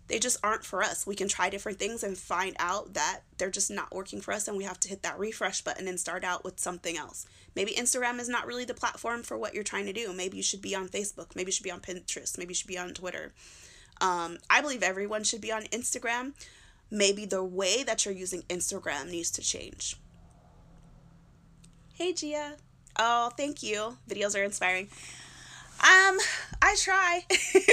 they 0.07 0.19
just 0.19 0.37
aren't 0.43 0.65
for 0.65 0.83
us. 0.83 1.07
We 1.07 1.15
can 1.15 1.27
try 1.27 1.49
different 1.49 1.79
things 1.79 2.03
and 2.03 2.17
find 2.17 2.55
out 2.59 2.93
that 2.93 3.21
they're 3.37 3.49
just 3.49 3.71
not 3.71 3.93
working 3.93 4.21
for 4.21 4.33
us, 4.33 4.47
and 4.47 4.57
we 4.57 4.63
have 4.65 4.79
to 4.81 4.89
hit 4.89 5.01
that 5.03 5.17
refresh 5.17 5.61
button 5.61 5.87
and 5.87 5.99
start 5.99 6.23
out 6.23 6.43
with 6.43 6.59
something 6.59 6.97
else. 6.97 7.25
Maybe 7.55 7.71
Instagram 7.71 8.19
is 8.19 8.29
not 8.29 8.45
really 8.45 8.65
the 8.65 8.73
platform 8.73 9.23
for 9.23 9.37
what 9.37 9.53
you're 9.53 9.63
trying 9.63 9.85
to 9.85 9.93
do. 9.93 10.11
Maybe 10.11 10.37
you 10.37 10.43
should 10.43 10.61
be 10.61 10.75
on 10.75 10.89
Facebook. 10.89 11.35
Maybe 11.35 11.49
you 11.49 11.53
should 11.53 11.63
be 11.63 11.71
on 11.71 11.79
Pinterest. 11.79 12.37
Maybe 12.37 12.51
you 12.51 12.55
should 12.55 12.67
be 12.67 12.77
on 12.77 12.93
Twitter. 12.93 13.31
Um, 14.01 14.39
I 14.49 14.61
believe 14.61 14.83
everyone 14.83 15.23
should 15.23 15.41
be 15.41 15.51
on 15.51 15.63
Instagram. 15.63 16.33
Maybe 16.91 17.25
the 17.25 17.43
way 17.43 17.83
that 17.83 18.05
you're 18.05 18.13
using 18.13 18.41
Instagram 18.43 19.09
needs 19.09 19.31
to 19.31 19.41
change. 19.41 19.95
Hey, 21.95 22.11
Gia. 22.11 22.53
Oh, 22.97 23.29
thank 23.37 23.61
you. 23.61 23.97
Videos 24.09 24.35
are 24.35 24.43
inspiring. 24.43 24.87
Um, 25.79 26.17
I 26.59 26.75
try. 26.79 27.23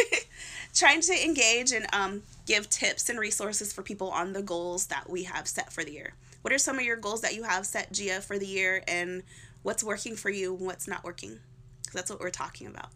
trying 0.75 1.01
to 1.01 1.25
engage 1.25 1.73
and 1.73 1.87
um, 1.95 2.23
give 2.47 2.69
tips 2.69 3.09
and 3.09 3.19
resources 3.19 3.73
for 3.73 3.81
people 3.83 4.11
on 4.11 4.35
the 4.35 4.43
goals 4.43 4.89
that 4.89 5.09
we 5.09 5.23
have 5.23 5.49
set 5.49 5.73
for 5.73 5.85
the 5.85 5.93
year. 5.93 6.13
What 6.43 6.53
are 6.53 6.59
some 6.59 6.79
of 6.79 6.85
your 6.85 6.97
goals 6.97 7.23
that 7.23 7.35
you 7.35 7.45
have 7.45 7.65
set, 7.65 7.93
Gia, 7.93 8.21
for 8.21 8.39
the 8.39 8.47
year, 8.47 8.83
and 8.87 9.23
what's 9.63 9.83
working 9.83 10.17
for 10.17 10.29
you 10.29 10.55
and 10.55 10.67
what's 10.67 10.87
not 10.87 11.03
working? 11.03 11.39
Because 11.81 11.95
that's 11.95 12.11
what 12.11 12.21
we're 12.21 12.29
talking 12.29 12.67
about. 12.67 12.91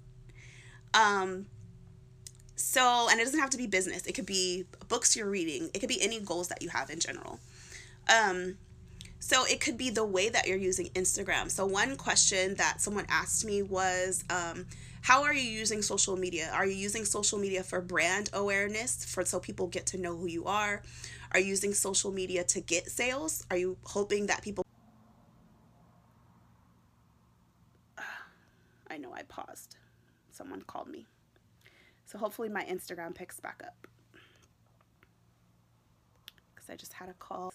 Um, 0.93 1.47
so, 2.55 3.09
and 3.11 3.19
it 3.19 3.25
doesn't 3.25 3.41
have 3.41 3.51
to 3.51 3.59
be 3.59 3.67
business. 3.67 4.05
It 4.07 4.13
could 4.13 4.27
be 4.27 4.67
books 4.89 5.17
you're 5.17 5.31
reading. 5.31 5.71
It 5.73 5.79
could 5.79 5.89
be 5.89 6.03
any 6.03 6.21
goals 6.21 6.49
that 6.49 6.61
you 6.61 6.69
have 6.69 6.91
in 6.91 7.01
general. 7.01 7.41
Um, 8.15 8.59
so 9.25 9.47
it 9.47 9.59
could 9.59 9.79
be 9.79 9.89
the 9.89 10.05
way 10.05 10.29
that 10.29 10.47
you're 10.47 10.59
using 10.59 10.91
Instagram. 10.91 11.51
So 11.51 11.65
one 11.65 11.97
question 11.97 12.57
that 12.57 12.83
someone 12.83 13.07
asked 13.09 13.43
me 13.43 13.63
was, 13.63 14.23
um, 14.29 14.67
how 15.01 15.23
are 15.23 15.33
you 15.33 15.41
using 15.41 15.81
social 15.81 16.15
media? 16.15 16.51
Are 16.53 16.67
you 16.67 16.75
using 16.75 17.07
social 17.07 17.39
media 17.39 17.63
for 17.63 17.81
brand 17.81 18.29
awareness, 18.35 19.03
for 19.03 19.25
so 19.25 19.41
people 19.41 19.67
get 19.67 19.87
to 19.87 19.97
know 19.97 20.15
who 20.15 20.27
you 20.27 20.45
are? 20.45 20.83
Are 21.33 21.41
you 21.41 21.47
using 21.47 21.73
social 21.73 22.13
media 22.13 22.45
to 22.45 22.61
get 22.61 22.91
sales? 22.91 23.47
Are 23.51 23.57
you 23.57 23.79
hoping 23.85 24.27
that 24.27 24.43
people? 24.43 24.63
I 28.91 28.99
know 28.99 29.15
I 29.15 29.23
paused. 29.23 29.77
Someone 30.33 30.61
called 30.67 30.89
me. 30.89 31.07
So 32.05 32.19
hopefully 32.19 32.51
my 32.51 32.65
Instagram 32.65 33.15
picks 33.15 33.41
back 33.41 33.63
up. 33.67 33.87
Because 36.55 36.69
I 36.69 36.77
just 36.77 36.93
had 36.93 37.09
a 37.09 37.15
call. 37.15 37.55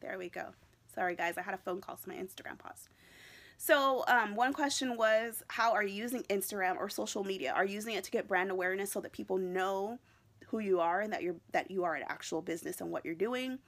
There 0.00 0.18
we 0.18 0.28
go. 0.28 0.46
Sorry 0.98 1.14
guys, 1.14 1.38
I 1.38 1.42
had 1.42 1.54
a 1.54 1.58
phone 1.58 1.80
call, 1.80 1.96
so 1.96 2.10
my 2.10 2.16
Instagram 2.16 2.58
paused. 2.58 2.88
So 3.56 4.04
um, 4.08 4.34
one 4.34 4.52
question 4.52 4.96
was, 4.96 5.44
how 5.46 5.72
are 5.72 5.84
you 5.84 5.94
using 5.94 6.24
Instagram 6.24 6.76
or 6.76 6.88
social 6.88 7.22
media? 7.22 7.52
Are 7.52 7.64
you 7.64 7.74
using 7.74 7.94
it 7.94 8.02
to 8.02 8.10
get 8.10 8.26
brand 8.26 8.50
awareness 8.50 8.90
so 8.90 9.00
that 9.02 9.12
people 9.12 9.38
know 9.38 10.00
who 10.48 10.58
you 10.58 10.80
are 10.80 11.00
and 11.00 11.12
that 11.12 11.22
you're 11.22 11.36
that 11.52 11.70
you 11.70 11.84
are 11.84 11.94
an 11.94 12.02
actual 12.08 12.42
business 12.42 12.80
and 12.80 12.90
what 12.90 13.04
you're 13.04 13.14
doing? 13.14 13.60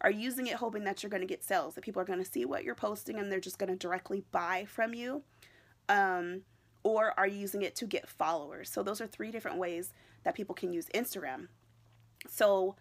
Are 0.00 0.12
you 0.12 0.20
using 0.20 0.46
it 0.46 0.54
hoping 0.54 0.84
that 0.84 1.02
you're 1.02 1.10
going 1.10 1.22
to 1.22 1.26
get 1.26 1.42
sales, 1.42 1.74
that 1.74 1.82
people 1.82 2.00
are 2.00 2.04
going 2.04 2.22
to 2.22 2.30
see 2.30 2.44
what 2.44 2.62
you're 2.62 2.76
posting 2.76 3.18
and 3.18 3.32
they're 3.32 3.40
just 3.40 3.58
going 3.58 3.70
to 3.70 3.76
directly 3.76 4.22
buy 4.30 4.64
from 4.68 4.94
you? 4.94 5.24
Um, 5.88 6.42
or 6.84 7.14
are 7.18 7.26
you 7.26 7.38
using 7.38 7.62
it 7.62 7.74
to 7.76 7.86
get 7.86 8.08
followers? 8.08 8.70
So 8.70 8.84
those 8.84 9.00
are 9.00 9.08
three 9.08 9.32
different 9.32 9.58
ways 9.58 9.92
that 10.22 10.36
people 10.36 10.54
can 10.54 10.72
use 10.72 10.86
Instagram. 10.94 11.48
So 12.28 12.76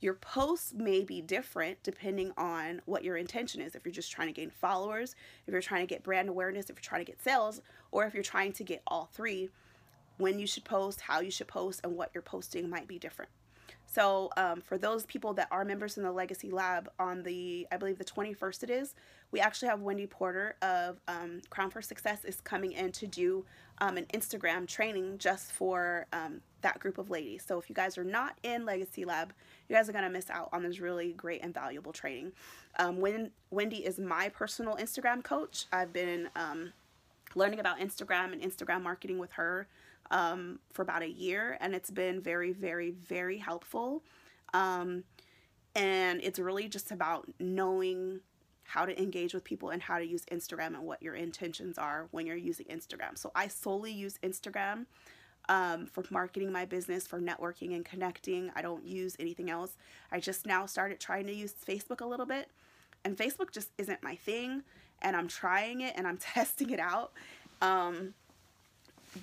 your 0.00 0.14
posts 0.14 0.72
may 0.74 1.02
be 1.02 1.20
different 1.20 1.82
depending 1.82 2.32
on 2.36 2.80
what 2.86 3.02
your 3.04 3.16
intention 3.16 3.60
is. 3.60 3.74
If 3.74 3.84
you're 3.84 3.92
just 3.92 4.12
trying 4.12 4.28
to 4.28 4.32
gain 4.32 4.50
followers, 4.50 5.14
if 5.46 5.52
you're 5.52 5.60
trying 5.60 5.86
to 5.86 5.92
get 5.92 6.02
brand 6.02 6.28
awareness, 6.28 6.70
if 6.70 6.76
you're 6.76 6.82
trying 6.82 7.04
to 7.04 7.10
get 7.10 7.22
sales, 7.22 7.60
or 7.90 8.04
if 8.04 8.14
you're 8.14 8.22
trying 8.22 8.52
to 8.52 8.64
get 8.64 8.82
all 8.86 9.08
three, 9.12 9.50
when 10.18 10.38
you 10.38 10.46
should 10.46 10.64
post, 10.64 11.00
how 11.00 11.20
you 11.20 11.30
should 11.30 11.48
post, 11.48 11.80
and 11.84 11.96
what 11.96 12.10
you're 12.14 12.22
posting 12.22 12.68
might 12.68 12.86
be 12.86 12.98
different. 12.98 13.30
So, 13.90 14.30
um, 14.36 14.60
for 14.60 14.76
those 14.76 15.06
people 15.06 15.32
that 15.34 15.48
are 15.50 15.64
members 15.64 15.96
in 15.96 16.02
the 16.02 16.12
Legacy 16.12 16.50
Lab, 16.50 16.90
on 16.98 17.22
the 17.22 17.66
I 17.72 17.78
believe 17.78 17.96
the 17.96 18.04
21st 18.04 18.64
it 18.64 18.70
is, 18.70 18.94
we 19.30 19.40
actually 19.40 19.68
have 19.68 19.80
Wendy 19.80 20.06
Porter 20.06 20.56
of 20.60 21.00
um, 21.08 21.40
Crown 21.48 21.70
for 21.70 21.80
Success 21.80 22.24
is 22.24 22.40
coming 22.42 22.72
in 22.72 22.92
to 22.92 23.06
do 23.06 23.46
um, 23.78 23.96
an 23.96 24.04
Instagram 24.12 24.66
training 24.66 25.16
just 25.16 25.52
for 25.52 26.06
um, 26.12 26.42
that 26.60 26.78
group 26.80 26.98
of 26.98 27.08
ladies. 27.08 27.44
So 27.46 27.58
if 27.58 27.70
you 27.70 27.74
guys 27.74 27.96
are 27.96 28.04
not 28.04 28.36
in 28.42 28.66
Legacy 28.66 29.06
Lab, 29.06 29.32
you 29.68 29.76
guys 29.76 29.88
are 29.88 29.92
gonna 29.92 30.10
miss 30.10 30.28
out 30.28 30.50
on 30.52 30.62
this 30.62 30.80
really 30.80 31.12
great 31.12 31.42
and 31.42 31.54
valuable 31.54 31.92
training. 31.92 32.32
Um, 32.78 33.00
when 33.00 33.30
Wendy 33.50 33.86
is 33.86 33.98
my 33.98 34.28
personal 34.28 34.76
Instagram 34.76 35.24
coach, 35.24 35.64
I've 35.72 35.94
been 35.94 36.28
um, 36.36 36.72
learning 37.34 37.58
about 37.58 37.78
Instagram 37.78 38.34
and 38.34 38.42
Instagram 38.42 38.82
marketing 38.82 39.18
with 39.18 39.32
her 39.32 39.66
um, 40.10 40.58
for 40.72 40.82
about 40.82 41.02
a 41.02 41.08
year, 41.08 41.56
and 41.60 41.74
it's 41.74 41.90
been 41.90 42.20
very, 42.20 42.52
very, 42.52 42.90
very 42.90 43.38
helpful. 43.38 44.02
Um, 44.54 45.04
and 45.74 46.20
it's 46.22 46.38
really 46.38 46.68
just 46.68 46.90
about 46.90 47.28
knowing 47.38 48.20
how 48.64 48.84
to 48.84 49.00
engage 49.00 49.32
with 49.32 49.44
people 49.44 49.70
and 49.70 49.82
how 49.82 49.98
to 49.98 50.04
use 50.04 50.24
Instagram 50.26 50.68
and 50.68 50.82
what 50.82 51.02
your 51.02 51.14
intentions 51.14 51.78
are 51.78 52.08
when 52.10 52.26
you're 52.26 52.36
using 52.36 52.66
Instagram. 52.66 53.16
So 53.16 53.30
I 53.34 53.48
solely 53.48 53.92
use 53.92 54.18
Instagram 54.22 54.86
um, 55.48 55.86
for 55.86 56.04
marketing 56.10 56.52
my 56.52 56.66
business, 56.66 57.06
for 57.06 57.20
networking 57.20 57.74
and 57.74 57.84
connecting. 57.84 58.50
I 58.54 58.62
don't 58.62 58.84
use 58.86 59.16
anything 59.18 59.50
else. 59.50 59.76
I 60.12 60.20
just 60.20 60.46
now 60.46 60.66
started 60.66 61.00
trying 61.00 61.26
to 61.26 61.34
use 61.34 61.54
Facebook 61.66 62.02
a 62.02 62.06
little 62.06 62.26
bit, 62.26 62.50
and 63.04 63.16
Facebook 63.16 63.52
just 63.52 63.70
isn't 63.78 64.02
my 64.02 64.16
thing. 64.16 64.62
And 65.00 65.16
I'm 65.16 65.28
trying 65.28 65.80
it 65.80 65.94
and 65.96 66.06
I'm 66.06 66.16
testing 66.18 66.70
it 66.70 66.80
out. 66.80 67.12
Um, 67.62 68.14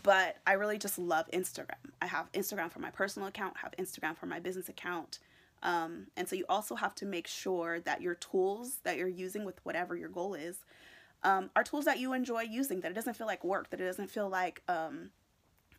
but 0.04 0.38
I 0.46 0.54
really 0.54 0.78
just 0.78 0.98
love 0.98 1.26
Instagram. 1.32 1.76
I 2.02 2.08
have 2.08 2.32
Instagram 2.34 2.72
for 2.72 2.80
my 2.80 2.90
personal 2.90 3.28
account, 3.28 3.58
have 3.58 3.74
Instagram 3.78 4.18
for 4.18 4.26
my 4.26 4.40
business 4.40 4.70
account. 4.70 5.20
Um, 5.64 6.08
and 6.16 6.28
so 6.28 6.36
you 6.36 6.46
also 6.48 6.76
have 6.76 6.94
to 6.96 7.06
make 7.06 7.28
sure 7.28 7.80
that 7.82 8.02
your 8.02 8.16
tools 8.16 8.80
that 8.84 8.98
you're 8.98 9.08
using 9.08 9.46
with 9.46 9.60
whatever 9.64 9.96
your 9.96 10.10
goal 10.10 10.36
is 10.36 10.60
um, 11.24 11.50
are 11.56 11.64
tools 11.64 11.86
that 11.86 12.00
you 12.00 12.14
enjoy 12.14 12.42
using, 12.42 12.82
that 12.82 12.92
it 12.92 12.94
doesn't 12.94 13.16
feel 13.16 13.28
like 13.28 13.44
work, 13.44 13.70
that 13.72 13.82
it 13.82 13.86
doesn't 13.86 14.10
feel 14.10 14.30
like 14.30 14.62
um, 14.68 15.10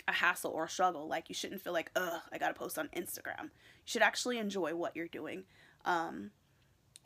a 0.09 0.13
hassle 0.13 0.51
or 0.51 0.65
a 0.65 0.69
struggle. 0.69 1.07
Like 1.07 1.29
you 1.29 1.35
shouldn't 1.35 1.63
feel 1.63 1.73
like, 1.73 1.91
ugh, 1.95 2.21
I 2.33 2.39
gotta 2.39 2.55
post 2.55 2.79
on 2.79 2.89
Instagram. 2.97 3.45
You 3.45 3.87
should 3.87 4.03
actually 4.03 4.39
enjoy 4.39 4.75
what 4.75 4.97
you're 4.97 5.09
doing. 5.09 5.45
Um, 5.85 6.31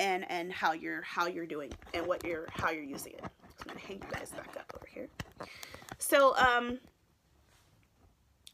and 0.00 0.24
and 0.30 0.50
how 0.50 0.72
you're 0.72 1.02
how 1.02 1.26
you're 1.26 1.46
doing 1.46 1.70
and 1.92 2.06
what 2.06 2.24
you're 2.24 2.46
how 2.52 2.70
you're 2.70 2.82
using 2.82 3.12
it. 3.12 3.22
I'm 3.22 3.68
gonna 3.68 3.80
hang 3.80 3.98
you 3.98 4.18
guys 4.18 4.30
back 4.30 4.56
up 4.56 4.72
over 4.74 4.86
here. 4.92 5.08
So 6.00 6.34
um 6.36 6.80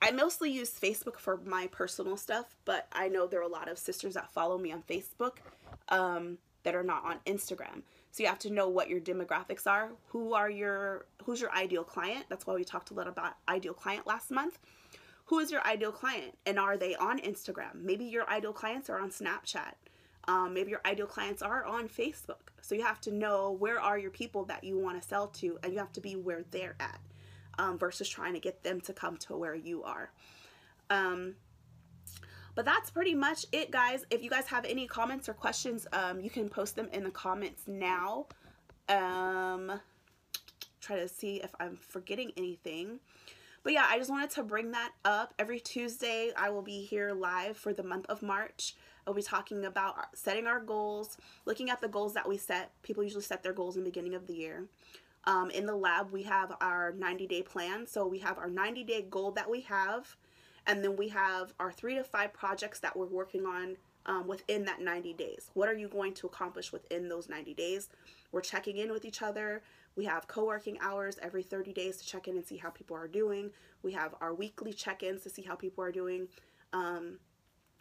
I 0.02 0.10
mostly 0.10 0.50
use 0.50 0.70
Facebook 0.70 1.18
for 1.18 1.38
my 1.44 1.68
personal 1.68 2.16
stuff, 2.16 2.54
but 2.64 2.86
I 2.92 3.08
know 3.08 3.26
there 3.26 3.40
are 3.40 3.44
a 3.44 3.48
lot 3.48 3.68
of 3.68 3.78
sisters 3.78 4.14
that 4.14 4.30
follow 4.30 4.58
me 4.58 4.70
on 4.70 4.82
Facebook 4.82 5.38
um, 5.88 6.36
that 6.64 6.74
are 6.74 6.82
not 6.82 7.04
on 7.04 7.16
Instagram. 7.26 7.82
So 8.12 8.22
you 8.22 8.28
have 8.28 8.38
to 8.40 8.50
know 8.50 8.68
what 8.68 8.90
your 8.90 9.00
demographics 9.00 9.66
are. 9.66 9.92
Who 10.08 10.34
are 10.34 10.50
your 10.50 11.06
who's 11.24 11.40
your 11.40 11.52
ideal 11.52 11.82
client? 11.82 12.26
That's 12.28 12.46
why 12.46 12.54
we 12.54 12.64
talked 12.64 12.90
a 12.90 12.94
little 12.94 13.12
about 13.12 13.34
ideal 13.48 13.74
client 13.74 14.06
last 14.06 14.30
month. 14.30 14.58
Who 15.26 15.38
is 15.38 15.50
your 15.50 15.66
ideal 15.66 15.92
client, 15.92 16.36
and 16.44 16.58
are 16.58 16.76
they 16.76 16.94
on 16.94 17.18
Instagram? 17.18 17.82
Maybe 17.82 18.04
your 18.04 18.28
ideal 18.30 18.52
clients 18.52 18.88
are 18.88 19.00
on 19.00 19.10
Snapchat. 19.10 19.72
Um, 20.28 20.54
maybe 20.54 20.70
your 20.70 20.82
ideal 20.84 21.06
clients 21.06 21.42
are 21.42 21.64
on 21.64 21.88
Facebook. 21.88 22.52
So 22.60 22.74
you 22.74 22.82
have 22.82 23.00
to 23.02 23.12
know 23.12 23.50
where 23.50 23.80
are 23.80 23.98
your 23.98 24.10
people 24.10 24.44
that 24.44 24.62
you 24.62 24.78
want 24.78 25.00
to 25.00 25.08
sell 25.08 25.28
to, 25.28 25.58
and 25.62 25.72
you 25.72 25.78
have 25.78 25.92
to 25.94 26.00
be 26.00 26.16
where 26.16 26.44
they're 26.50 26.76
at 26.78 27.00
um, 27.58 27.78
versus 27.78 28.08
trying 28.08 28.34
to 28.34 28.40
get 28.40 28.62
them 28.62 28.80
to 28.82 28.92
come 28.92 29.16
to 29.18 29.36
where 29.36 29.54
you 29.54 29.82
are. 29.82 30.10
Um, 30.90 31.36
but 32.54 32.64
that's 32.64 32.90
pretty 32.90 33.14
much 33.14 33.44
it, 33.52 33.70
guys. 33.70 34.04
If 34.10 34.22
you 34.22 34.30
guys 34.30 34.46
have 34.46 34.64
any 34.64 34.86
comments 34.86 35.28
or 35.28 35.34
questions, 35.34 35.86
um, 35.92 36.20
you 36.20 36.30
can 36.30 36.48
post 36.48 36.74
them 36.74 36.88
in 36.92 37.04
the 37.04 37.10
comments 37.10 37.64
now. 37.66 38.26
Um, 38.88 39.80
try 40.80 40.96
to 40.96 41.08
see 41.08 41.36
if 41.36 41.54
I'm 41.60 41.76
forgetting 41.76 42.32
anything. 42.36 43.00
But 43.62 43.72
yeah, 43.72 43.86
I 43.88 43.98
just 43.98 44.10
wanted 44.10 44.30
to 44.30 44.42
bring 44.42 44.70
that 44.70 44.92
up. 45.04 45.34
Every 45.38 45.58
Tuesday, 45.58 46.30
I 46.36 46.50
will 46.50 46.62
be 46.62 46.82
here 46.82 47.12
live 47.12 47.56
for 47.56 47.72
the 47.72 47.82
month 47.82 48.06
of 48.08 48.22
March. 48.22 48.74
I'll 49.06 49.14
be 49.14 49.22
talking 49.22 49.64
about 49.64 49.96
setting 50.14 50.46
our 50.46 50.60
goals, 50.60 51.18
looking 51.44 51.68
at 51.68 51.80
the 51.80 51.88
goals 51.88 52.14
that 52.14 52.28
we 52.28 52.38
set. 52.38 52.70
People 52.82 53.02
usually 53.02 53.22
set 53.22 53.42
their 53.42 53.52
goals 53.52 53.76
in 53.76 53.82
the 53.82 53.90
beginning 53.90 54.14
of 54.14 54.26
the 54.26 54.34
year. 54.34 54.66
Um, 55.26 55.50
in 55.50 55.66
the 55.66 55.74
lab, 55.74 56.12
we 56.12 56.22
have 56.22 56.54
our 56.60 56.92
90 56.92 57.26
day 57.26 57.42
plan. 57.42 57.86
So 57.86 58.06
we 58.06 58.18
have 58.20 58.38
our 58.38 58.48
90 58.48 58.84
day 58.84 59.06
goal 59.08 59.32
that 59.32 59.50
we 59.50 59.60
have, 59.62 60.16
and 60.66 60.84
then 60.84 60.96
we 60.96 61.08
have 61.08 61.52
our 61.58 61.72
three 61.72 61.94
to 61.96 62.04
five 62.04 62.32
projects 62.32 62.78
that 62.80 62.96
we're 62.96 63.06
working 63.06 63.44
on 63.44 63.76
um, 64.06 64.26
within 64.26 64.64
that 64.66 64.80
90 64.80 65.14
days. 65.14 65.50
What 65.54 65.68
are 65.68 65.74
you 65.74 65.88
going 65.88 66.14
to 66.14 66.26
accomplish 66.26 66.72
within 66.72 67.08
those 67.08 67.28
90 67.28 67.54
days? 67.54 67.88
We're 68.32 68.40
checking 68.40 68.78
in 68.78 68.92
with 68.92 69.04
each 69.04 69.22
other. 69.22 69.62
We 69.96 70.04
have 70.04 70.28
co 70.28 70.44
working 70.44 70.78
hours 70.80 71.18
every 71.20 71.42
30 71.42 71.72
days 71.72 71.96
to 71.98 72.06
check 72.06 72.28
in 72.28 72.36
and 72.36 72.46
see 72.46 72.56
how 72.56 72.70
people 72.70 72.96
are 72.96 73.08
doing. 73.08 73.50
We 73.82 73.92
have 73.92 74.14
our 74.20 74.34
weekly 74.34 74.72
check 74.72 75.02
ins 75.02 75.22
to 75.22 75.30
see 75.30 75.42
how 75.42 75.54
people 75.56 75.82
are 75.82 75.92
doing. 75.92 76.28
Um, 76.72 77.18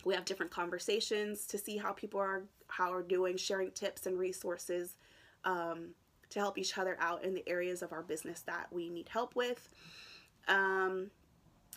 we 0.03 0.13
have 0.13 0.25
different 0.25 0.51
conversations 0.51 1.45
to 1.47 1.57
see 1.57 1.77
how 1.77 1.91
people 1.91 2.19
are 2.19 2.43
how 2.67 2.91
are 2.91 3.03
doing, 3.03 3.37
sharing 3.37 3.71
tips 3.71 4.07
and 4.07 4.17
resources. 4.17 4.95
Um, 5.43 5.89
to 6.35 6.41
help 6.41 6.57
each 6.57 6.77
other 6.77 6.97
out 6.99 7.23
in 7.23 7.33
the 7.33 7.47
areas 7.47 7.81
of 7.81 7.93
our 7.93 8.03
business 8.03 8.41
that 8.41 8.67
we 8.71 8.89
need 8.89 9.07
help 9.09 9.35
with. 9.35 9.69
Um, 10.49 11.09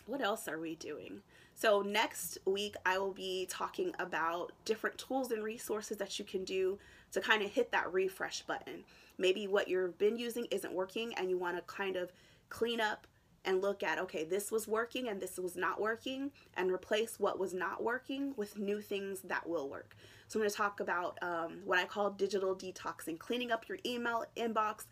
what 0.05 0.21
else 0.21 0.47
are 0.49 0.59
we 0.59 0.75
doing? 0.75 1.21
So, 1.55 1.81
next 1.81 2.37
week, 2.45 2.75
I 2.85 2.97
will 2.97 3.13
be 3.13 3.47
talking 3.49 3.93
about 3.99 4.51
different 4.65 4.97
tools 4.97 5.31
and 5.31 5.43
resources 5.43 5.97
that 5.97 6.19
you 6.19 6.25
can 6.25 6.43
do 6.43 6.77
to 7.13 7.21
kind 7.21 7.41
of 7.41 7.51
hit 7.51 7.71
that 7.71 7.91
refresh 7.91 8.41
button. 8.43 8.83
Maybe 9.17 9.47
what 9.47 9.67
you've 9.69 9.97
been 9.97 10.17
using 10.17 10.45
isn't 10.51 10.73
working 10.73 11.13
and 11.15 11.29
you 11.29 11.37
want 11.37 11.55
to 11.55 11.63
kind 11.63 11.95
of 11.95 12.11
clean 12.49 12.81
up 12.81 13.07
and 13.45 13.61
look 13.61 13.83
at 13.83 13.99
okay, 13.99 14.23
this 14.23 14.51
was 14.51 14.67
working 14.67 15.07
and 15.07 15.19
this 15.21 15.37
was 15.37 15.55
not 15.55 15.79
working, 15.79 16.31
and 16.55 16.71
replace 16.71 17.19
what 17.19 17.39
was 17.39 17.53
not 17.53 17.83
working 17.83 18.33
with 18.37 18.57
new 18.57 18.81
things 18.81 19.21
that 19.21 19.47
will 19.47 19.69
work. 19.69 19.95
So 20.27 20.37
I'm 20.37 20.41
going 20.41 20.51
to 20.51 20.55
talk 20.55 20.79
about 20.79 21.17
um, 21.21 21.59
what 21.65 21.79
I 21.79 21.85
call 21.85 22.11
digital 22.11 22.55
detoxing, 22.55 23.17
cleaning 23.17 23.51
up 23.51 23.67
your 23.67 23.79
email 23.85 24.25
inbox, 24.37 24.85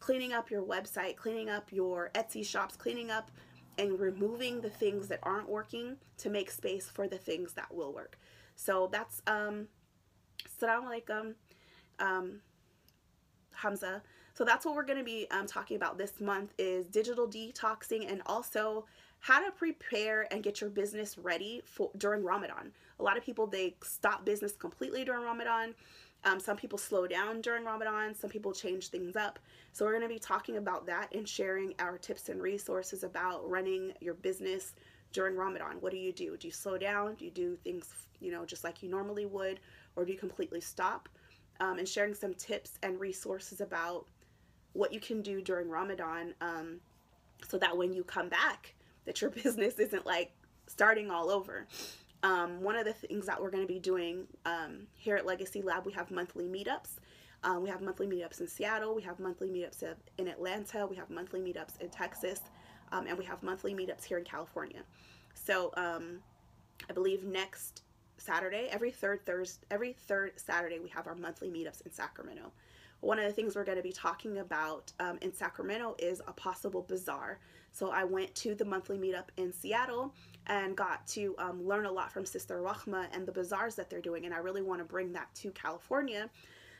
cleaning 0.00 0.32
up 0.32 0.50
your 0.50 0.62
website, 0.62 1.16
cleaning 1.16 1.48
up 1.48 1.72
your 1.72 2.10
Etsy 2.14 2.44
shops, 2.44 2.76
cleaning 2.76 3.10
up 3.10 3.30
and 3.78 3.98
removing 3.98 4.60
the 4.60 4.68
things 4.68 5.08
that 5.08 5.20
aren't 5.22 5.48
working 5.48 5.96
to 6.18 6.28
make 6.28 6.50
space 6.50 6.88
for 6.88 7.08
the 7.08 7.16
things 7.16 7.54
that 7.54 7.72
will 7.74 7.92
work. 7.92 8.18
So 8.54 8.88
that's 8.92 9.22
um 9.26 9.68
Assalamu 10.46 11.00
alaikum 11.00 11.34
um 11.98 12.40
Hamza. 13.54 14.02
So 14.34 14.44
that's 14.44 14.64
what 14.64 14.74
we're 14.74 14.84
going 14.84 14.98
to 14.98 15.04
be 15.04 15.26
um, 15.30 15.46
talking 15.46 15.76
about 15.76 15.98
this 15.98 16.20
month 16.20 16.54
is 16.58 16.86
digital 16.86 17.28
detoxing 17.28 18.10
and 18.10 18.22
also 18.26 18.86
how 19.20 19.44
to 19.44 19.52
prepare 19.52 20.26
and 20.32 20.42
get 20.42 20.60
your 20.60 20.70
business 20.70 21.18
ready 21.18 21.62
for 21.64 21.90
during 21.96 22.24
Ramadan. 22.24 22.72
A 22.98 23.02
lot 23.02 23.16
of 23.16 23.24
people 23.24 23.46
they 23.46 23.76
stop 23.82 24.24
business 24.24 24.52
completely 24.52 25.04
during 25.04 25.22
Ramadan. 25.22 25.74
Um, 26.24 26.38
some 26.40 26.56
people 26.56 26.78
slow 26.78 27.06
down 27.06 27.40
during 27.40 27.64
Ramadan. 27.64 28.14
Some 28.14 28.30
people 28.30 28.52
change 28.52 28.88
things 28.88 29.16
up. 29.16 29.38
So 29.72 29.84
we're 29.84 29.92
going 29.92 30.02
to 30.02 30.08
be 30.08 30.18
talking 30.18 30.56
about 30.56 30.86
that 30.86 31.14
and 31.14 31.28
sharing 31.28 31.74
our 31.78 31.98
tips 31.98 32.28
and 32.28 32.40
resources 32.40 33.02
about 33.04 33.48
running 33.48 33.92
your 34.00 34.14
business 34.14 34.74
during 35.12 35.36
Ramadan. 35.36 35.76
What 35.80 35.92
do 35.92 35.98
you 35.98 36.12
do? 36.12 36.36
Do 36.36 36.48
you 36.48 36.52
slow 36.52 36.78
down? 36.78 37.14
Do 37.14 37.24
you 37.24 37.30
do 37.30 37.56
things, 37.64 37.90
you 38.20 38.32
know, 38.32 38.44
just 38.44 38.64
like 38.64 38.82
you 38.82 38.88
normally 38.88 39.26
would, 39.26 39.60
or 39.96 40.04
do 40.04 40.12
you 40.12 40.18
completely 40.18 40.60
stop? 40.60 41.08
Um, 41.60 41.78
and 41.78 41.88
sharing 41.88 42.14
some 42.14 42.34
tips 42.34 42.78
and 42.82 42.98
resources 42.98 43.60
about 43.60 44.06
what 44.72 44.92
you 44.92 45.00
can 45.00 45.22
do 45.22 45.40
during 45.40 45.68
Ramadan, 45.68 46.34
um, 46.40 46.80
so 47.48 47.58
that 47.58 47.76
when 47.76 47.92
you 47.92 48.04
come 48.04 48.28
back, 48.28 48.74
that 49.04 49.20
your 49.20 49.30
business 49.42 49.78
isn't 49.78 50.06
like 50.06 50.32
starting 50.66 51.10
all 51.10 51.30
over. 51.30 51.66
Um, 52.22 52.62
one 52.62 52.76
of 52.76 52.84
the 52.84 52.92
things 52.92 53.26
that 53.26 53.40
we're 53.40 53.50
going 53.50 53.66
to 53.66 53.72
be 53.72 53.80
doing 53.80 54.26
um, 54.46 54.86
here 54.94 55.16
at 55.16 55.26
Legacy 55.26 55.60
Lab, 55.60 55.84
we 55.84 55.92
have 55.92 56.10
monthly 56.10 56.44
meetups. 56.44 56.98
Um, 57.44 57.62
we 57.62 57.68
have 57.68 57.80
monthly 57.80 58.06
meetups 58.06 58.40
in 58.40 58.46
Seattle. 58.46 58.94
We 58.94 59.02
have 59.02 59.18
monthly 59.18 59.48
meetups 59.50 59.82
in 60.18 60.28
Atlanta. 60.28 60.86
We 60.86 60.94
have 60.96 61.10
monthly 61.10 61.40
meetups 61.40 61.80
in 61.80 61.88
Texas. 61.88 62.40
Um, 62.92 63.06
and 63.08 63.18
we 63.18 63.24
have 63.24 63.42
monthly 63.42 63.74
meetups 63.74 64.04
here 64.04 64.18
in 64.18 64.24
California. 64.24 64.82
So 65.34 65.72
um, 65.76 66.20
I 66.88 66.92
believe 66.92 67.24
next 67.24 67.82
Saturday, 68.18 68.68
every 68.70 68.92
third 68.92 69.26
Thursday, 69.26 69.66
every 69.70 69.92
third 69.92 70.32
Saturday, 70.36 70.78
we 70.78 70.90
have 70.90 71.06
our 71.08 71.14
monthly 71.14 71.50
meetups 71.50 71.84
in 71.84 71.92
Sacramento. 71.92 72.52
One 73.02 73.18
of 73.18 73.24
the 73.24 73.32
things 73.32 73.56
we're 73.56 73.64
going 73.64 73.78
to 73.78 73.82
be 73.82 73.92
talking 73.92 74.38
about 74.38 74.92
um, 75.00 75.18
in 75.22 75.34
Sacramento 75.34 75.96
is 75.98 76.22
a 76.28 76.32
possible 76.32 76.82
bazaar. 76.88 77.40
So 77.72 77.90
I 77.90 78.04
went 78.04 78.32
to 78.36 78.54
the 78.54 78.64
monthly 78.64 78.96
meetup 78.96 79.26
in 79.36 79.52
Seattle 79.52 80.14
and 80.46 80.76
got 80.76 81.04
to 81.08 81.34
um, 81.38 81.66
learn 81.66 81.86
a 81.86 81.90
lot 81.90 82.12
from 82.12 82.24
Sister 82.24 82.62
Rahma 82.62 83.08
and 83.12 83.26
the 83.26 83.32
bazaars 83.32 83.74
that 83.74 83.90
they're 83.90 84.00
doing. 84.00 84.24
And 84.24 84.32
I 84.32 84.38
really 84.38 84.62
want 84.62 84.80
to 84.80 84.84
bring 84.84 85.12
that 85.14 85.34
to 85.36 85.50
California. 85.50 86.30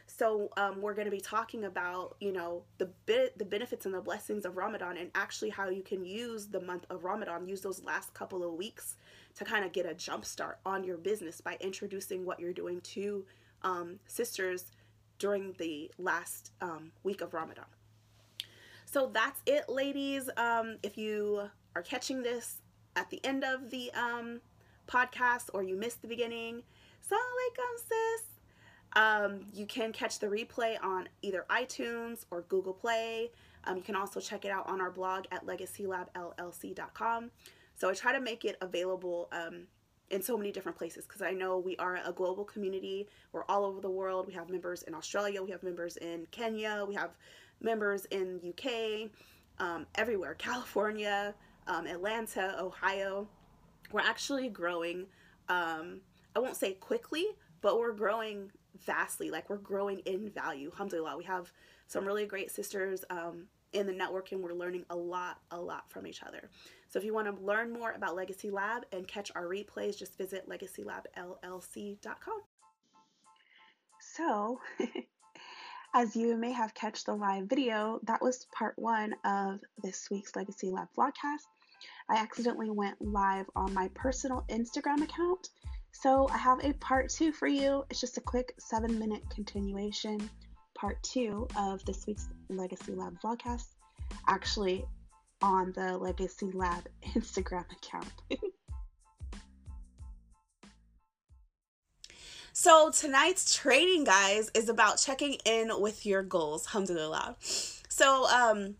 So 0.06 0.50
um, 0.56 0.80
we're 0.80 0.94
going 0.94 1.06
to 1.06 1.10
be 1.10 1.20
talking 1.20 1.64
about, 1.64 2.14
you 2.20 2.32
know, 2.32 2.62
the 2.78 2.90
the 3.36 3.44
benefits 3.44 3.84
and 3.86 3.94
the 3.94 4.00
blessings 4.00 4.44
of 4.44 4.56
Ramadan, 4.56 4.96
and 4.98 5.10
actually 5.14 5.50
how 5.50 5.70
you 5.70 5.82
can 5.82 6.04
use 6.04 6.46
the 6.46 6.60
month 6.60 6.86
of 6.88 7.02
Ramadan, 7.04 7.48
use 7.48 7.62
those 7.62 7.82
last 7.82 8.14
couple 8.14 8.44
of 8.44 8.54
weeks 8.54 8.96
to 9.36 9.44
kind 9.44 9.64
of 9.64 9.72
get 9.72 9.86
a 9.86 9.94
jump 9.94 10.24
start 10.24 10.58
on 10.66 10.84
your 10.84 10.98
business 10.98 11.40
by 11.40 11.56
introducing 11.60 12.24
what 12.24 12.38
you're 12.38 12.52
doing 12.52 12.80
to 12.82 13.24
um, 13.62 13.98
sisters 14.06 14.70
during 15.22 15.54
the 15.56 15.88
last 15.98 16.50
um, 16.60 16.90
week 17.04 17.20
of 17.20 17.32
Ramadan. 17.32 17.64
So 18.84 19.08
that's 19.14 19.40
it, 19.46 19.68
ladies. 19.68 20.28
Um, 20.36 20.78
if 20.82 20.98
you 20.98 21.48
are 21.76 21.82
catching 21.82 22.24
this 22.24 22.56
at 22.96 23.08
the 23.10 23.24
end 23.24 23.44
of 23.44 23.70
the 23.70 23.92
um, 23.92 24.40
podcast 24.88 25.48
or 25.54 25.62
you 25.62 25.76
missed 25.76 26.02
the 26.02 26.08
beginning, 26.08 26.64
Salam 27.00 27.22
alaikum, 27.22 27.78
sis. 27.78 28.26
Um, 28.94 29.46
you 29.54 29.64
can 29.64 29.92
catch 29.92 30.18
the 30.18 30.26
replay 30.26 30.74
on 30.82 31.08
either 31.22 31.46
iTunes 31.48 32.26
or 32.32 32.42
Google 32.42 32.74
Play. 32.74 33.30
Um, 33.62 33.76
you 33.76 33.82
can 33.84 33.94
also 33.94 34.18
check 34.18 34.44
it 34.44 34.50
out 34.50 34.68
on 34.68 34.80
our 34.80 34.90
blog 34.90 35.26
at 35.30 35.46
legacylabllc.com. 35.46 37.30
So 37.76 37.88
I 37.88 37.94
try 37.94 38.12
to 38.12 38.20
make 38.20 38.44
it 38.44 38.56
available 38.60 39.28
um, 39.30 39.68
in 40.12 40.22
so 40.22 40.36
many 40.36 40.52
different 40.52 40.76
places 40.76 41.06
because 41.06 41.22
I 41.22 41.32
know 41.32 41.58
we 41.58 41.74
are 41.76 41.98
a 42.04 42.12
global 42.12 42.44
community. 42.44 43.08
We're 43.32 43.44
all 43.44 43.64
over 43.64 43.80
the 43.80 43.90
world. 43.90 44.26
We 44.26 44.34
have 44.34 44.50
members 44.50 44.82
in 44.82 44.94
Australia, 44.94 45.42
we 45.42 45.50
have 45.50 45.62
members 45.62 45.96
in 45.96 46.26
Kenya, 46.30 46.84
we 46.86 46.94
have 46.94 47.10
members 47.60 48.04
in 48.06 48.38
UK, 48.46 49.10
um, 49.58 49.86
everywhere, 49.94 50.34
California, 50.38 51.34
um, 51.66 51.86
Atlanta, 51.86 52.56
Ohio. 52.60 53.26
We're 53.90 54.00
actually 54.00 54.48
growing, 54.48 55.06
um, 55.48 56.00
I 56.36 56.40
won't 56.40 56.56
say 56.56 56.74
quickly, 56.74 57.24
but 57.62 57.78
we're 57.78 57.92
growing 57.92 58.50
vastly. 58.84 59.30
Like 59.30 59.48
we're 59.48 59.56
growing 59.56 60.00
in 60.00 60.28
value. 60.30 60.70
Alhamdulillah. 60.70 61.16
We 61.16 61.24
have 61.24 61.52
some 61.86 62.04
really 62.04 62.26
great 62.26 62.50
sisters 62.50 63.04
um, 63.10 63.44
in 63.72 63.86
the 63.86 63.92
network 63.92 64.32
and 64.32 64.42
we're 64.42 64.52
learning 64.52 64.84
a 64.90 64.96
lot, 64.96 65.38
a 65.50 65.60
lot 65.60 65.90
from 65.90 66.06
each 66.06 66.22
other. 66.22 66.48
So 66.88 66.98
if 66.98 67.04
you 67.04 67.14
want 67.14 67.26
to 67.34 67.44
learn 67.44 67.72
more 67.72 67.92
about 67.92 68.14
Legacy 68.16 68.50
Lab 68.50 68.84
and 68.92 69.08
catch 69.08 69.30
our 69.34 69.44
replays, 69.44 69.98
just 69.98 70.18
visit 70.18 70.48
legacylabllc.com. 70.48 72.40
So, 74.00 74.60
as 75.94 76.16
you 76.16 76.36
may 76.36 76.52
have 76.52 76.74
catch 76.74 77.04
the 77.04 77.14
live 77.14 77.44
video, 77.44 78.00
that 78.04 78.20
was 78.20 78.46
part 78.52 78.74
one 78.76 79.14
of 79.24 79.60
this 79.82 80.08
week's 80.10 80.34
Legacy 80.36 80.70
Lab 80.70 80.88
vlogcast. 80.96 81.46
I 82.10 82.16
accidentally 82.16 82.70
went 82.70 83.00
live 83.00 83.46
on 83.56 83.72
my 83.72 83.88
personal 83.94 84.44
Instagram 84.48 85.02
account, 85.02 85.48
so 85.92 86.28
I 86.28 86.38
have 86.38 86.64
a 86.64 86.72
part 86.74 87.10
two 87.10 87.32
for 87.32 87.46
you. 87.46 87.84
It's 87.90 88.00
just 88.00 88.18
a 88.18 88.20
quick 88.20 88.54
seven 88.58 88.98
minute 88.98 89.22
continuation, 89.30 90.28
part 90.82 91.00
two 91.04 91.46
of 91.56 91.84
this 91.84 92.08
week's 92.08 92.26
Legacy 92.48 92.92
Lab 92.92 93.16
vlogcast. 93.20 93.66
Actually, 94.26 94.84
on 95.40 95.72
the 95.76 95.96
Legacy 95.96 96.50
Lab 96.52 96.88
Instagram 97.14 97.64
account. 97.70 98.10
so 102.52 102.90
tonight's 102.90 103.54
training, 103.54 104.02
guys, 104.02 104.50
is 104.54 104.68
about 104.68 104.98
checking 104.98 105.34
in 105.44 105.70
with 105.80 106.04
your 106.04 106.24
goals. 106.24 106.66
Alhamdulillah. 106.66 107.36
So, 107.88 108.26
um, 108.26 108.74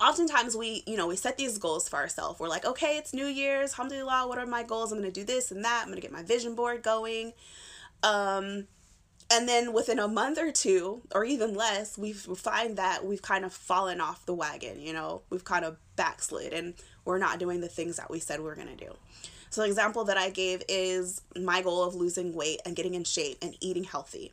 oftentimes 0.00 0.56
we, 0.56 0.82
you 0.86 0.96
know, 0.96 1.06
we 1.06 1.16
set 1.16 1.36
these 1.36 1.58
goals 1.58 1.90
for 1.90 1.96
ourselves. 1.96 2.40
We're 2.40 2.48
like, 2.48 2.64
okay, 2.64 2.96
it's 2.96 3.12
New 3.12 3.26
Year's. 3.26 3.72
Alhamdulillah, 3.72 4.24
what 4.28 4.38
are 4.38 4.46
my 4.46 4.62
goals? 4.62 4.92
I'm 4.92 4.98
gonna 4.98 5.10
do 5.10 5.24
this 5.24 5.50
and 5.50 5.62
that. 5.62 5.82
I'm 5.82 5.90
gonna 5.90 6.00
get 6.00 6.10
my 6.10 6.22
vision 6.22 6.54
board 6.54 6.82
going. 6.82 7.34
Um, 8.02 8.66
and 9.30 9.48
then 9.48 9.72
within 9.72 9.98
a 9.98 10.08
month 10.08 10.38
or 10.38 10.50
two 10.50 11.02
or 11.14 11.24
even 11.24 11.54
less 11.54 11.98
we 11.98 12.12
find 12.12 12.76
that 12.76 13.04
we've 13.04 13.22
kind 13.22 13.44
of 13.44 13.52
fallen 13.52 14.00
off 14.00 14.24
the 14.26 14.34
wagon 14.34 14.80
you 14.80 14.92
know 14.92 15.22
we've 15.30 15.44
kind 15.44 15.64
of 15.64 15.76
backslid 15.96 16.52
and 16.52 16.74
we're 17.04 17.18
not 17.18 17.38
doing 17.38 17.60
the 17.60 17.68
things 17.68 17.96
that 17.96 18.10
we 18.10 18.18
said 18.18 18.40
we 18.40 18.46
were 18.46 18.54
going 18.54 18.68
to 18.68 18.84
do 18.84 18.92
so 19.50 19.62
the 19.62 19.66
example 19.66 20.04
that 20.04 20.16
i 20.16 20.30
gave 20.30 20.62
is 20.68 21.22
my 21.36 21.62
goal 21.62 21.82
of 21.82 21.94
losing 21.94 22.34
weight 22.34 22.60
and 22.64 22.76
getting 22.76 22.94
in 22.94 23.04
shape 23.04 23.38
and 23.42 23.54
eating 23.60 23.84
healthy 23.84 24.32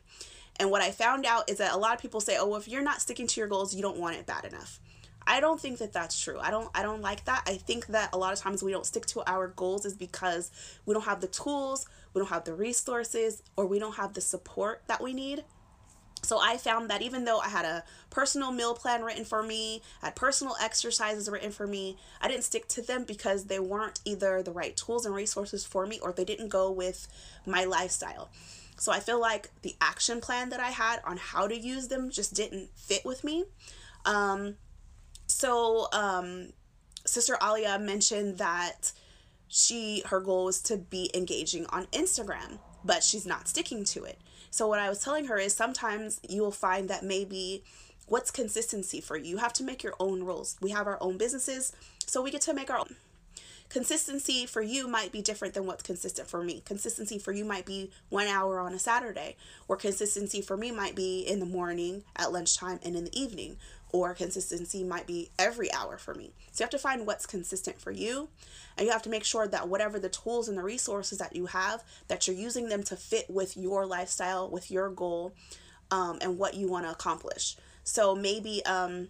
and 0.58 0.70
what 0.70 0.82
i 0.82 0.90
found 0.90 1.26
out 1.26 1.48
is 1.50 1.58
that 1.58 1.74
a 1.74 1.78
lot 1.78 1.94
of 1.94 2.00
people 2.00 2.20
say 2.20 2.36
oh 2.38 2.46
well, 2.46 2.58
if 2.58 2.68
you're 2.68 2.82
not 2.82 3.00
sticking 3.00 3.26
to 3.26 3.40
your 3.40 3.48
goals 3.48 3.74
you 3.74 3.82
don't 3.82 3.98
want 3.98 4.16
it 4.16 4.26
bad 4.26 4.44
enough 4.44 4.80
I 5.26 5.40
don't 5.40 5.60
think 5.60 5.78
that 5.78 5.92
that's 5.92 6.18
true. 6.18 6.38
I 6.38 6.50
don't 6.50 6.70
I 6.74 6.82
don't 6.82 7.02
like 7.02 7.24
that. 7.24 7.42
I 7.46 7.56
think 7.56 7.88
that 7.88 8.10
a 8.12 8.16
lot 8.16 8.32
of 8.32 8.38
times 8.38 8.62
we 8.62 8.70
don't 8.70 8.86
stick 8.86 9.06
to 9.06 9.28
our 9.28 9.48
goals 9.48 9.84
is 9.84 9.94
because 9.94 10.52
we 10.86 10.94
don't 10.94 11.04
have 11.04 11.20
the 11.20 11.26
tools, 11.26 11.86
we 12.16 12.20
don't 12.20 12.30
have 12.30 12.44
the 12.44 12.54
resources, 12.54 13.42
or 13.58 13.66
we 13.66 13.78
don't 13.78 13.96
have 13.96 14.14
the 14.14 14.22
support 14.22 14.82
that 14.86 15.02
we 15.02 15.12
need. 15.12 15.44
So 16.22 16.38
I 16.40 16.56
found 16.56 16.88
that 16.88 17.02
even 17.02 17.26
though 17.26 17.40
I 17.40 17.48
had 17.50 17.66
a 17.66 17.84
personal 18.08 18.50
meal 18.52 18.74
plan 18.74 19.02
written 19.02 19.26
for 19.26 19.42
me, 19.42 19.82
I 20.02 20.06
had 20.06 20.16
personal 20.16 20.56
exercises 20.58 21.28
written 21.28 21.52
for 21.52 21.66
me, 21.66 21.98
I 22.22 22.28
didn't 22.28 22.44
stick 22.44 22.68
to 22.68 22.80
them 22.80 23.04
because 23.04 23.44
they 23.44 23.60
weren't 23.60 24.00
either 24.06 24.42
the 24.42 24.50
right 24.50 24.74
tools 24.74 25.04
and 25.04 25.14
resources 25.14 25.66
for 25.66 25.86
me 25.86 26.00
or 26.00 26.10
they 26.10 26.24
didn't 26.24 26.48
go 26.48 26.70
with 26.72 27.06
my 27.44 27.64
lifestyle. 27.64 28.30
So 28.78 28.92
I 28.92 29.00
feel 29.00 29.20
like 29.20 29.50
the 29.60 29.76
action 29.82 30.22
plan 30.22 30.48
that 30.48 30.60
I 30.60 30.70
had 30.70 31.00
on 31.04 31.18
how 31.18 31.46
to 31.46 31.56
use 31.56 31.88
them 31.88 32.08
just 32.08 32.32
didn't 32.32 32.70
fit 32.74 33.04
with 33.04 33.24
me. 33.24 33.44
Um, 34.06 34.56
so 35.26 35.88
um, 35.92 36.54
Sister 37.04 37.36
Alia 37.42 37.78
mentioned 37.78 38.38
that 38.38 38.92
she 39.48 40.02
her 40.06 40.20
goal 40.20 40.46
was 40.46 40.60
to 40.62 40.76
be 40.76 41.10
engaging 41.14 41.66
on 41.66 41.86
Instagram, 41.86 42.58
but 42.84 43.02
she's 43.02 43.26
not 43.26 43.48
sticking 43.48 43.84
to 43.84 44.04
it. 44.04 44.18
So 44.50 44.66
what 44.66 44.78
I 44.78 44.88
was 44.88 45.02
telling 45.02 45.26
her 45.26 45.38
is 45.38 45.54
sometimes 45.54 46.20
you 46.28 46.42
will 46.42 46.50
find 46.50 46.88
that 46.88 47.04
maybe 47.04 47.62
what's 48.06 48.30
consistency 48.30 49.00
for 49.00 49.16
you? 49.16 49.24
You 49.24 49.36
have 49.38 49.52
to 49.54 49.64
make 49.64 49.82
your 49.82 49.94
own 50.00 50.22
rules. 50.22 50.56
We 50.60 50.70
have 50.70 50.86
our 50.86 50.98
own 51.00 51.18
businesses, 51.18 51.72
so 52.06 52.22
we 52.22 52.30
get 52.30 52.40
to 52.42 52.54
make 52.54 52.70
our 52.70 52.78
own. 52.78 52.96
Consistency 53.68 54.46
for 54.46 54.62
you 54.62 54.86
might 54.86 55.10
be 55.10 55.20
different 55.20 55.52
than 55.52 55.66
what's 55.66 55.82
consistent 55.82 56.28
for 56.28 56.42
me. 56.42 56.62
Consistency 56.64 57.18
for 57.18 57.32
you 57.32 57.44
might 57.44 57.66
be 57.66 57.90
one 58.10 58.28
hour 58.28 58.60
on 58.60 58.72
a 58.72 58.78
Saturday, 58.78 59.36
or 59.66 59.76
consistency 59.76 60.40
for 60.40 60.56
me 60.56 60.70
might 60.70 60.94
be 60.94 61.20
in 61.20 61.40
the 61.40 61.46
morning, 61.46 62.04
at 62.14 62.32
lunchtime, 62.32 62.78
and 62.84 62.94
in 62.94 63.04
the 63.04 63.20
evening, 63.20 63.56
or 63.92 64.14
consistency 64.14 64.84
might 64.84 65.06
be 65.06 65.30
every 65.38 65.72
hour 65.72 65.96
for 65.96 66.14
me. 66.14 66.32
So 66.52 66.62
you 66.62 66.64
have 66.64 66.70
to 66.70 66.78
find 66.78 67.06
what's 67.06 67.26
consistent 67.26 67.80
for 67.80 67.90
you 67.90 68.28
and 68.76 68.86
you 68.86 68.92
have 68.92 69.02
to 69.02 69.10
make 69.10 69.24
sure 69.24 69.46
that 69.48 69.68
whatever 69.68 69.98
the 69.98 70.08
tools 70.08 70.48
and 70.48 70.58
the 70.58 70.62
resources 70.62 71.18
that 71.18 71.34
you 71.34 71.46
have 71.46 71.84
that 72.08 72.26
you're 72.26 72.36
using 72.36 72.68
them 72.68 72.82
to 72.84 72.96
fit 72.96 73.26
with 73.28 73.56
your 73.56 73.86
lifestyle, 73.86 74.50
with 74.50 74.70
your 74.70 74.90
goal 74.90 75.34
um, 75.90 76.18
and 76.20 76.38
what 76.38 76.54
you 76.54 76.68
want 76.68 76.84
to 76.84 76.90
accomplish. 76.90 77.56
So 77.84 78.16
maybe 78.16 78.64
um, 78.66 79.08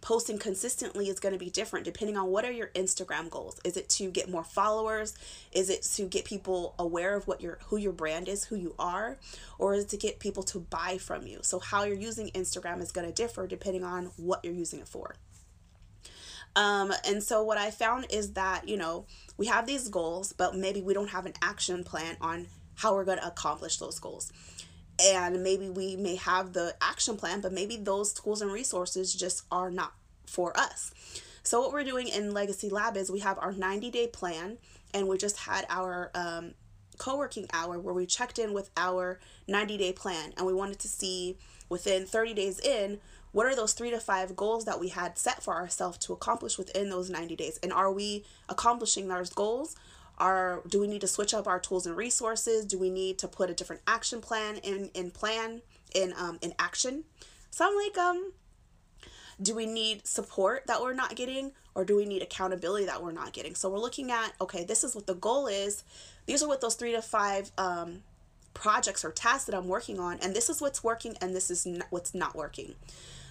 posting 0.00 0.38
consistently 0.38 1.08
is 1.08 1.20
going 1.20 1.32
to 1.32 1.38
be 1.38 1.50
different 1.50 1.84
depending 1.84 2.16
on 2.16 2.28
what 2.28 2.44
are 2.44 2.52
your 2.52 2.68
Instagram 2.68 3.30
goals. 3.30 3.60
Is 3.64 3.76
it 3.76 3.88
to 3.90 4.10
get 4.10 4.30
more 4.30 4.44
followers? 4.44 5.14
Is 5.52 5.70
it 5.70 5.82
to 5.94 6.06
get 6.06 6.24
people 6.24 6.74
aware 6.78 7.16
of 7.16 7.26
what 7.26 7.40
your 7.40 7.58
who 7.66 7.76
your 7.76 7.92
brand 7.92 8.28
is, 8.28 8.44
who 8.44 8.56
you 8.56 8.74
are, 8.78 9.18
or 9.58 9.74
is 9.74 9.84
it 9.84 9.90
to 9.90 9.96
get 9.96 10.18
people 10.18 10.42
to 10.44 10.60
buy 10.60 10.98
from 10.98 11.26
you? 11.26 11.40
So 11.42 11.58
how 11.58 11.84
you're 11.84 11.96
using 11.96 12.30
Instagram 12.30 12.80
is 12.80 12.92
going 12.92 13.06
to 13.06 13.12
differ 13.12 13.46
depending 13.46 13.84
on 13.84 14.06
what 14.16 14.44
you're 14.44 14.54
using 14.54 14.80
it 14.80 14.88
for. 14.88 15.16
Um, 16.56 16.92
and 17.04 17.22
so 17.22 17.42
what 17.42 17.58
I 17.58 17.70
found 17.70 18.06
is 18.10 18.32
that, 18.32 18.68
you 18.68 18.76
know, 18.76 19.04
we 19.36 19.46
have 19.46 19.66
these 19.66 19.88
goals, 19.88 20.32
but 20.32 20.56
maybe 20.56 20.80
we 20.80 20.94
don't 20.94 21.10
have 21.10 21.26
an 21.26 21.34
action 21.40 21.84
plan 21.84 22.16
on 22.20 22.48
how 22.74 22.94
we're 22.94 23.04
going 23.04 23.18
to 23.18 23.26
accomplish 23.26 23.76
those 23.76 23.98
goals 23.98 24.32
and 25.00 25.42
maybe 25.42 25.68
we 25.68 25.96
may 25.96 26.16
have 26.16 26.52
the 26.52 26.74
action 26.80 27.16
plan 27.16 27.40
but 27.40 27.52
maybe 27.52 27.76
those 27.76 28.12
tools 28.12 28.42
and 28.42 28.52
resources 28.52 29.14
just 29.14 29.44
are 29.50 29.70
not 29.70 29.92
for 30.26 30.58
us. 30.58 30.92
So 31.42 31.60
what 31.60 31.72
we're 31.72 31.84
doing 31.84 32.08
in 32.08 32.34
legacy 32.34 32.68
lab 32.68 32.96
is 32.96 33.10
we 33.10 33.20
have 33.20 33.38
our 33.38 33.52
90 33.52 33.90
day 33.90 34.06
plan 34.06 34.58
and 34.92 35.08
we 35.08 35.16
just 35.18 35.38
had 35.38 35.66
our 35.68 36.10
um, 36.14 36.54
co-working 36.98 37.46
hour 37.52 37.78
where 37.78 37.94
we 37.94 38.06
checked 38.06 38.38
in 38.38 38.52
with 38.52 38.70
our 38.76 39.18
90 39.46 39.78
day 39.78 39.92
plan 39.92 40.32
and 40.36 40.46
we 40.46 40.52
wanted 40.52 40.78
to 40.80 40.88
see 40.88 41.38
within 41.68 42.04
30 42.04 42.34
days 42.34 42.60
in 42.60 42.98
what 43.32 43.46
are 43.46 43.54
those 43.54 43.72
three 43.72 43.90
to 43.90 44.00
five 44.00 44.34
goals 44.36 44.64
that 44.64 44.80
we 44.80 44.88
had 44.88 45.18
set 45.18 45.42
for 45.42 45.54
ourselves 45.54 45.98
to 45.98 46.12
accomplish 46.12 46.58
within 46.58 46.88
those 46.88 47.10
90 47.10 47.36
days? 47.36 47.58
And 47.62 47.72
are 47.72 47.92
we 47.92 48.24
accomplishing 48.48 49.08
those 49.08 49.30
goals 49.30 49.76
are 50.18 50.62
do 50.68 50.80
we 50.80 50.86
need 50.86 51.00
to 51.00 51.06
switch 51.06 51.34
up 51.34 51.46
our 51.46 51.58
tools 51.58 51.86
and 51.86 51.96
resources? 51.96 52.64
Do 52.64 52.78
we 52.78 52.90
need 52.90 53.18
to 53.18 53.28
put 53.28 53.50
a 53.50 53.54
different 53.54 53.82
action 53.86 54.20
plan 54.20 54.56
in 54.58 54.90
in 54.94 55.10
plan 55.10 55.62
in 55.94 56.12
um 56.16 56.38
in 56.42 56.54
action? 56.58 57.04
So 57.50 57.66
I'm 57.66 57.76
like 57.76 57.98
um 57.98 58.32
do 59.40 59.54
we 59.54 59.66
need 59.66 60.06
support 60.06 60.66
that 60.66 60.82
we're 60.82 60.94
not 60.94 61.14
getting 61.14 61.52
or 61.74 61.84
do 61.84 61.96
we 61.96 62.04
need 62.04 62.22
accountability 62.22 62.86
that 62.86 63.02
we're 63.02 63.12
not 63.12 63.32
getting? 63.32 63.54
So 63.54 63.70
we're 63.70 63.78
looking 63.78 64.10
at 64.10 64.32
okay, 64.40 64.64
this 64.64 64.84
is 64.84 64.94
what 64.94 65.06
the 65.06 65.14
goal 65.14 65.46
is. 65.46 65.84
These 66.26 66.42
are 66.42 66.48
what 66.48 66.60
those 66.60 66.74
3 66.74 66.92
to 66.92 67.02
5 67.02 67.52
um 67.58 68.02
projects 68.58 69.04
or 69.04 69.10
tasks 69.10 69.44
that 69.44 69.54
I'm 69.54 69.68
working 69.68 69.98
on 69.98 70.18
and 70.20 70.34
this 70.34 70.50
is 70.50 70.60
what's 70.60 70.82
working 70.82 71.16
and 71.20 71.34
this 71.34 71.50
is 71.50 71.66
what's 71.90 72.14
not 72.14 72.34
working. 72.34 72.74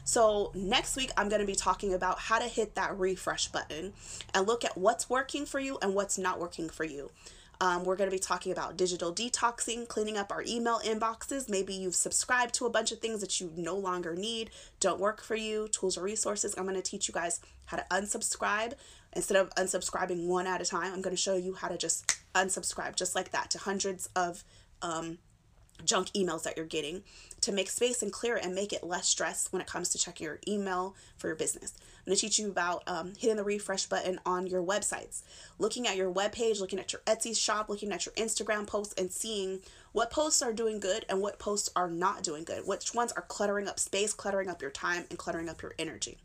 So, 0.03 0.53
next 0.55 0.95
week, 0.95 1.11
I'm 1.17 1.27
going 1.27 1.41
to 1.41 1.45
be 1.45 1.53
talking 1.53 1.93
about 1.93 2.17
how 2.17 2.39
to 2.39 2.45
hit 2.45 2.75
that 2.75 2.97
refresh 2.97 3.49
button 3.49 3.91
and 4.33 4.47
look 4.47 4.63
at 4.63 4.77
what's 4.77 5.09
working 5.09 5.45
for 5.45 5.59
you 5.59 5.77
and 5.81 5.93
what's 5.93 6.17
not 6.17 6.39
working 6.39 6.69
for 6.69 6.85
you. 6.85 7.11
Um, 7.59 7.83
we're 7.83 7.97
going 7.97 8.09
to 8.09 8.15
be 8.15 8.19
talking 8.19 8.53
about 8.53 8.77
digital 8.77 9.13
detoxing, 9.13 9.87
cleaning 9.87 10.17
up 10.17 10.31
our 10.31 10.43
email 10.47 10.79
inboxes. 10.79 11.49
Maybe 11.49 11.73
you've 11.73 11.95
subscribed 11.95 12.53
to 12.55 12.65
a 12.65 12.69
bunch 12.69 12.93
of 12.93 12.99
things 12.99 13.19
that 13.19 13.41
you 13.41 13.51
no 13.57 13.75
longer 13.75 14.15
need, 14.15 14.51
don't 14.79 14.99
work 14.99 15.21
for 15.21 15.35
you, 15.35 15.67
tools 15.69 15.97
or 15.97 16.03
resources. 16.03 16.55
I'm 16.57 16.63
going 16.63 16.75
to 16.75 16.81
teach 16.81 17.07
you 17.07 17.13
guys 17.13 17.41
how 17.65 17.77
to 17.77 17.85
unsubscribe. 17.91 18.73
Instead 19.13 19.37
of 19.37 19.49
unsubscribing 19.55 20.27
one 20.27 20.47
at 20.47 20.61
a 20.61 20.65
time, 20.65 20.93
I'm 20.93 21.01
going 21.01 21.15
to 21.15 21.21
show 21.21 21.35
you 21.35 21.53
how 21.53 21.67
to 21.67 21.77
just 21.77 22.15
unsubscribe 22.35 22.95
just 22.95 23.15
like 23.15 23.31
that 23.31 23.49
to 23.51 23.57
hundreds 23.57 24.07
of 24.15 24.43
um, 24.81 25.17
junk 25.85 26.07
emails 26.09 26.43
that 26.43 26.57
you're 26.57 26.65
getting 26.65 27.03
to 27.41 27.51
make 27.51 27.69
space 27.69 28.01
and 28.01 28.11
clear 28.11 28.37
it 28.37 28.45
and 28.45 28.55
make 28.55 28.73
it 28.73 28.83
less 28.83 29.07
stress 29.07 29.47
when 29.51 29.61
it 29.61 29.67
comes 29.67 29.89
to 29.89 29.97
checking 29.97 30.25
your 30.25 30.39
email 30.47 30.95
for 31.17 31.27
your 31.27 31.35
business. 31.35 31.73
I'm 32.05 32.13
to 32.13 32.19
teach 32.19 32.39
you 32.39 32.49
about 32.49 32.83
um, 32.87 33.13
hitting 33.17 33.35
the 33.35 33.43
refresh 33.43 33.85
button 33.85 34.19
on 34.25 34.47
your 34.47 34.63
websites, 34.63 35.21
looking 35.59 35.87
at 35.87 35.97
your 35.97 36.09
web 36.09 36.31
page, 36.31 36.59
looking 36.59 36.79
at 36.79 36.93
your 36.93 37.01
Etsy 37.05 37.35
shop, 37.35 37.69
looking 37.69 37.91
at 37.91 38.05
your 38.05 38.13
Instagram 38.15 38.65
posts, 38.65 38.93
and 38.97 39.11
seeing 39.11 39.59
what 39.91 40.09
posts 40.09 40.41
are 40.41 40.53
doing 40.53 40.79
good 40.79 41.05
and 41.09 41.21
what 41.21 41.37
posts 41.37 41.69
are 41.75 41.89
not 41.89 42.23
doing 42.23 42.43
good, 42.43 42.65
which 42.65 42.93
ones 42.93 43.11
are 43.11 43.23
cluttering 43.23 43.67
up 43.67 43.79
space, 43.79 44.13
cluttering 44.13 44.49
up 44.49 44.61
your 44.61 44.71
time, 44.71 45.05
and 45.09 45.19
cluttering 45.19 45.49
up 45.49 45.61
your 45.61 45.73
energy. 45.77 46.17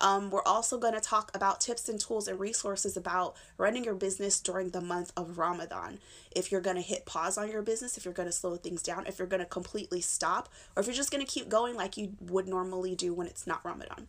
Um, 0.00 0.30
we're 0.30 0.42
also 0.44 0.78
going 0.78 0.94
to 0.94 1.00
talk 1.00 1.30
about 1.34 1.60
tips 1.60 1.88
and 1.88 2.00
tools 2.00 2.28
and 2.28 2.38
resources 2.38 2.96
about 2.96 3.36
running 3.58 3.84
your 3.84 3.94
business 3.94 4.40
during 4.40 4.70
the 4.70 4.80
month 4.80 5.12
of 5.16 5.38
Ramadan. 5.38 5.98
If 6.34 6.52
you're 6.52 6.60
going 6.60 6.76
to 6.76 6.82
hit 6.82 7.06
pause 7.06 7.38
on 7.38 7.50
your 7.50 7.62
business, 7.62 7.96
if 7.96 8.04
you're 8.04 8.14
going 8.14 8.28
to 8.28 8.32
slow 8.32 8.56
things 8.56 8.82
down, 8.82 9.06
if 9.06 9.18
you're 9.18 9.28
going 9.28 9.40
to 9.40 9.46
completely 9.46 10.00
stop, 10.00 10.48
or 10.74 10.80
if 10.80 10.86
you're 10.86 10.94
just 10.94 11.10
going 11.10 11.24
to 11.24 11.30
keep 11.30 11.48
going 11.48 11.74
like 11.74 11.96
you 11.96 12.12
would 12.20 12.48
normally 12.48 12.94
do 12.94 13.14
when 13.14 13.26
it's 13.26 13.46
not 13.46 13.64
Ramadan. 13.64 14.06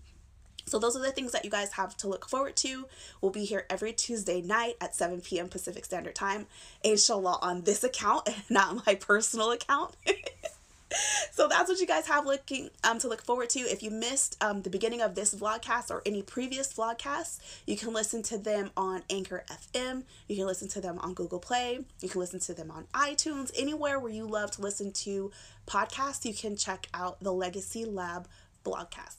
So 0.67 0.79
those 0.79 0.97
are 0.97 1.01
the 1.01 1.11
things 1.11 1.31
that 1.31 1.45
you 1.45 1.51
guys 1.51 1.71
have 1.73 1.95
to 1.97 2.09
look 2.09 2.27
forward 2.27 2.57
to. 2.57 2.87
We'll 3.21 3.31
be 3.31 3.45
here 3.45 3.65
every 3.69 3.93
Tuesday 3.93 4.41
night 4.41 4.75
at 4.81 4.95
7 4.95 5.21
p.m. 5.21 5.47
Pacific 5.47 5.85
Standard 5.85 6.15
Time. 6.15 6.45
Inshallah 6.83 7.39
on 7.41 7.61
this 7.61 7.83
account 7.83 8.29
not 8.49 8.85
my 8.85 8.95
personal 8.95 9.51
account. 9.51 9.95
so 11.31 11.47
that's 11.47 11.69
what 11.69 11.79
you 11.79 11.87
guys 11.87 12.07
have 12.07 12.25
looking 12.25 12.69
um 12.83 12.99
to 12.99 13.07
look 13.07 13.21
forward 13.21 13.49
to. 13.49 13.59
If 13.59 13.83
you 13.83 13.91
missed 13.91 14.41
um 14.41 14.61
the 14.61 14.69
beginning 14.69 15.01
of 15.01 15.15
this 15.15 15.33
vlogcast 15.33 15.91
or 15.91 16.01
any 16.05 16.21
previous 16.21 16.73
vlogcasts, 16.73 17.39
you 17.65 17.77
can 17.77 17.93
listen 17.93 18.23
to 18.23 18.37
them 18.37 18.71
on 18.77 19.03
Anchor 19.09 19.43
FM. 19.49 20.03
You 20.27 20.35
can 20.35 20.45
listen 20.45 20.67
to 20.69 20.81
them 20.81 20.99
on 20.99 21.13
Google 21.13 21.39
Play. 21.39 21.79
You 22.01 22.09
can 22.09 22.19
listen 22.19 22.39
to 22.41 22.53
them 22.53 22.71
on 22.71 22.85
iTunes. 22.93 23.51
Anywhere 23.57 23.99
where 23.99 24.11
you 24.11 24.25
love 24.25 24.51
to 24.51 24.61
listen 24.61 24.91
to 24.93 25.31
podcasts, 25.67 26.25
you 26.25 26.33
can 26.33 26.55
check 26.55 26.87
out 26.93 27.21
the 27.21 27.33
Legacy 27.33 27.85
Lab 27.85 28.27
vlogcast. 28.67 29.17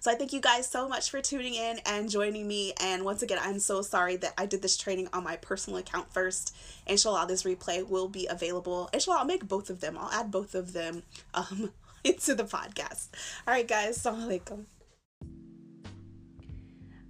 So 0.00 0.10
I 0.10 0.14
thank 0.14 0.32
you 0.32 0.40
guys 0.40 0.66
so 0.66 0.88
much 0.88 1.10
for 1.10 1.20
tuning 1.20 1.54
in 1.54 1.78
and 1.84 2.08
joining 2.08 2.48
me. 2.48 2.72
And 2.80 3.04
once 3.04 3.22
again, 3.22 3.38
I'm 3.40 3.58
so 3.58 3.82
sorry 3.82 4.16
that 4.16 4.32
I 4.38 4.46
did 4.46 4.62
this 4.62 4.78
training 4.78 5.08
on 5.12 5.24
my 5.24 5.36
personal 5.36 5.78
account 5.78 6.12
first. 6.12 6.56
Inshallah, 6.86 7.26
this 7.28 7.42
replay 7.42 7.86
will 7.86 8.08
be 8.08 8.26
available. 8.26 8.88
Inshallah, 8.94 9.18
I'll 9.18 9.26
make 9.26 9.46
both 9.46 9.68
of 9.68 9.80
them. 9.80 9.98
I'll 9.98 10.10
add 10.10 10.30
both 10.30 10.54
of 10.54 10.72
them 10.72 11.02
um, 11.34 11.72
into 12.04 12.34
the 12.34 12.44
podcast. 12.44 13.08
All 13.46 13.52
right, 13.52 13.68
guys. 13.68 13.98
Assalamu 13.98 14.40
alaikum. 14.40 14.64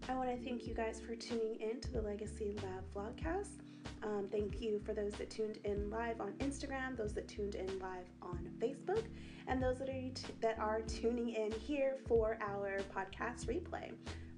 I 0.08 0.14
want 0.14 0.30
to 0.30 0.44
thank 0.44 0.66
you 0.66 0.74
guys 0.74 1.00
for 1.00 1.14
tuning 1.14 1.60
in 1.60 1.80
to 1.82 1.92
the 1.92 2.02
Legacy 2.02 2.56
Lab 2.60 2.82
vlogcast. 2.92 3.69
Um, 4.02 4.28
thank 4.30 4.60
you 4.60 4.80
for 4.84 4.92
those 4.92 5.12
that 5.14 5.30
tuned 5.30 5.58
in 5.64 5.90
live 5.90 6.20
on 6.20 6.32
Instagram, 6.38 6.96
those 6.96 7.12
that 7.14 7.28
tuned 7.28 7.54
in 7.54 7.66
live 7.78 8.06
on 8.22 8.48
Facebook, 8.58 9.04
and 9.46 9.62
those 9.62 9.78
that 9.78 9.88
are 9.88 9.92
t- 9.92 10.32
that 10.40 10.58
are 10.58 10.80
tuning 10.82 11.30
in 11.30 11.52
here 11.52 11.98
for 12.06 12.38
our 12.40 12.78
podcast 12.94 13.46
replay. 13.46 13.92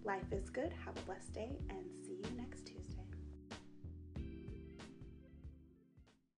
Life 0.05 0.33
is 0.33 0.50
good. 0.50 0.72
Have 0.85 0.96
a 0.96 1.00
blessed 1.02 1.33
day 1.33 1.57
and 1.70 1.85
see 2.05 2.14
you 2.14 2.37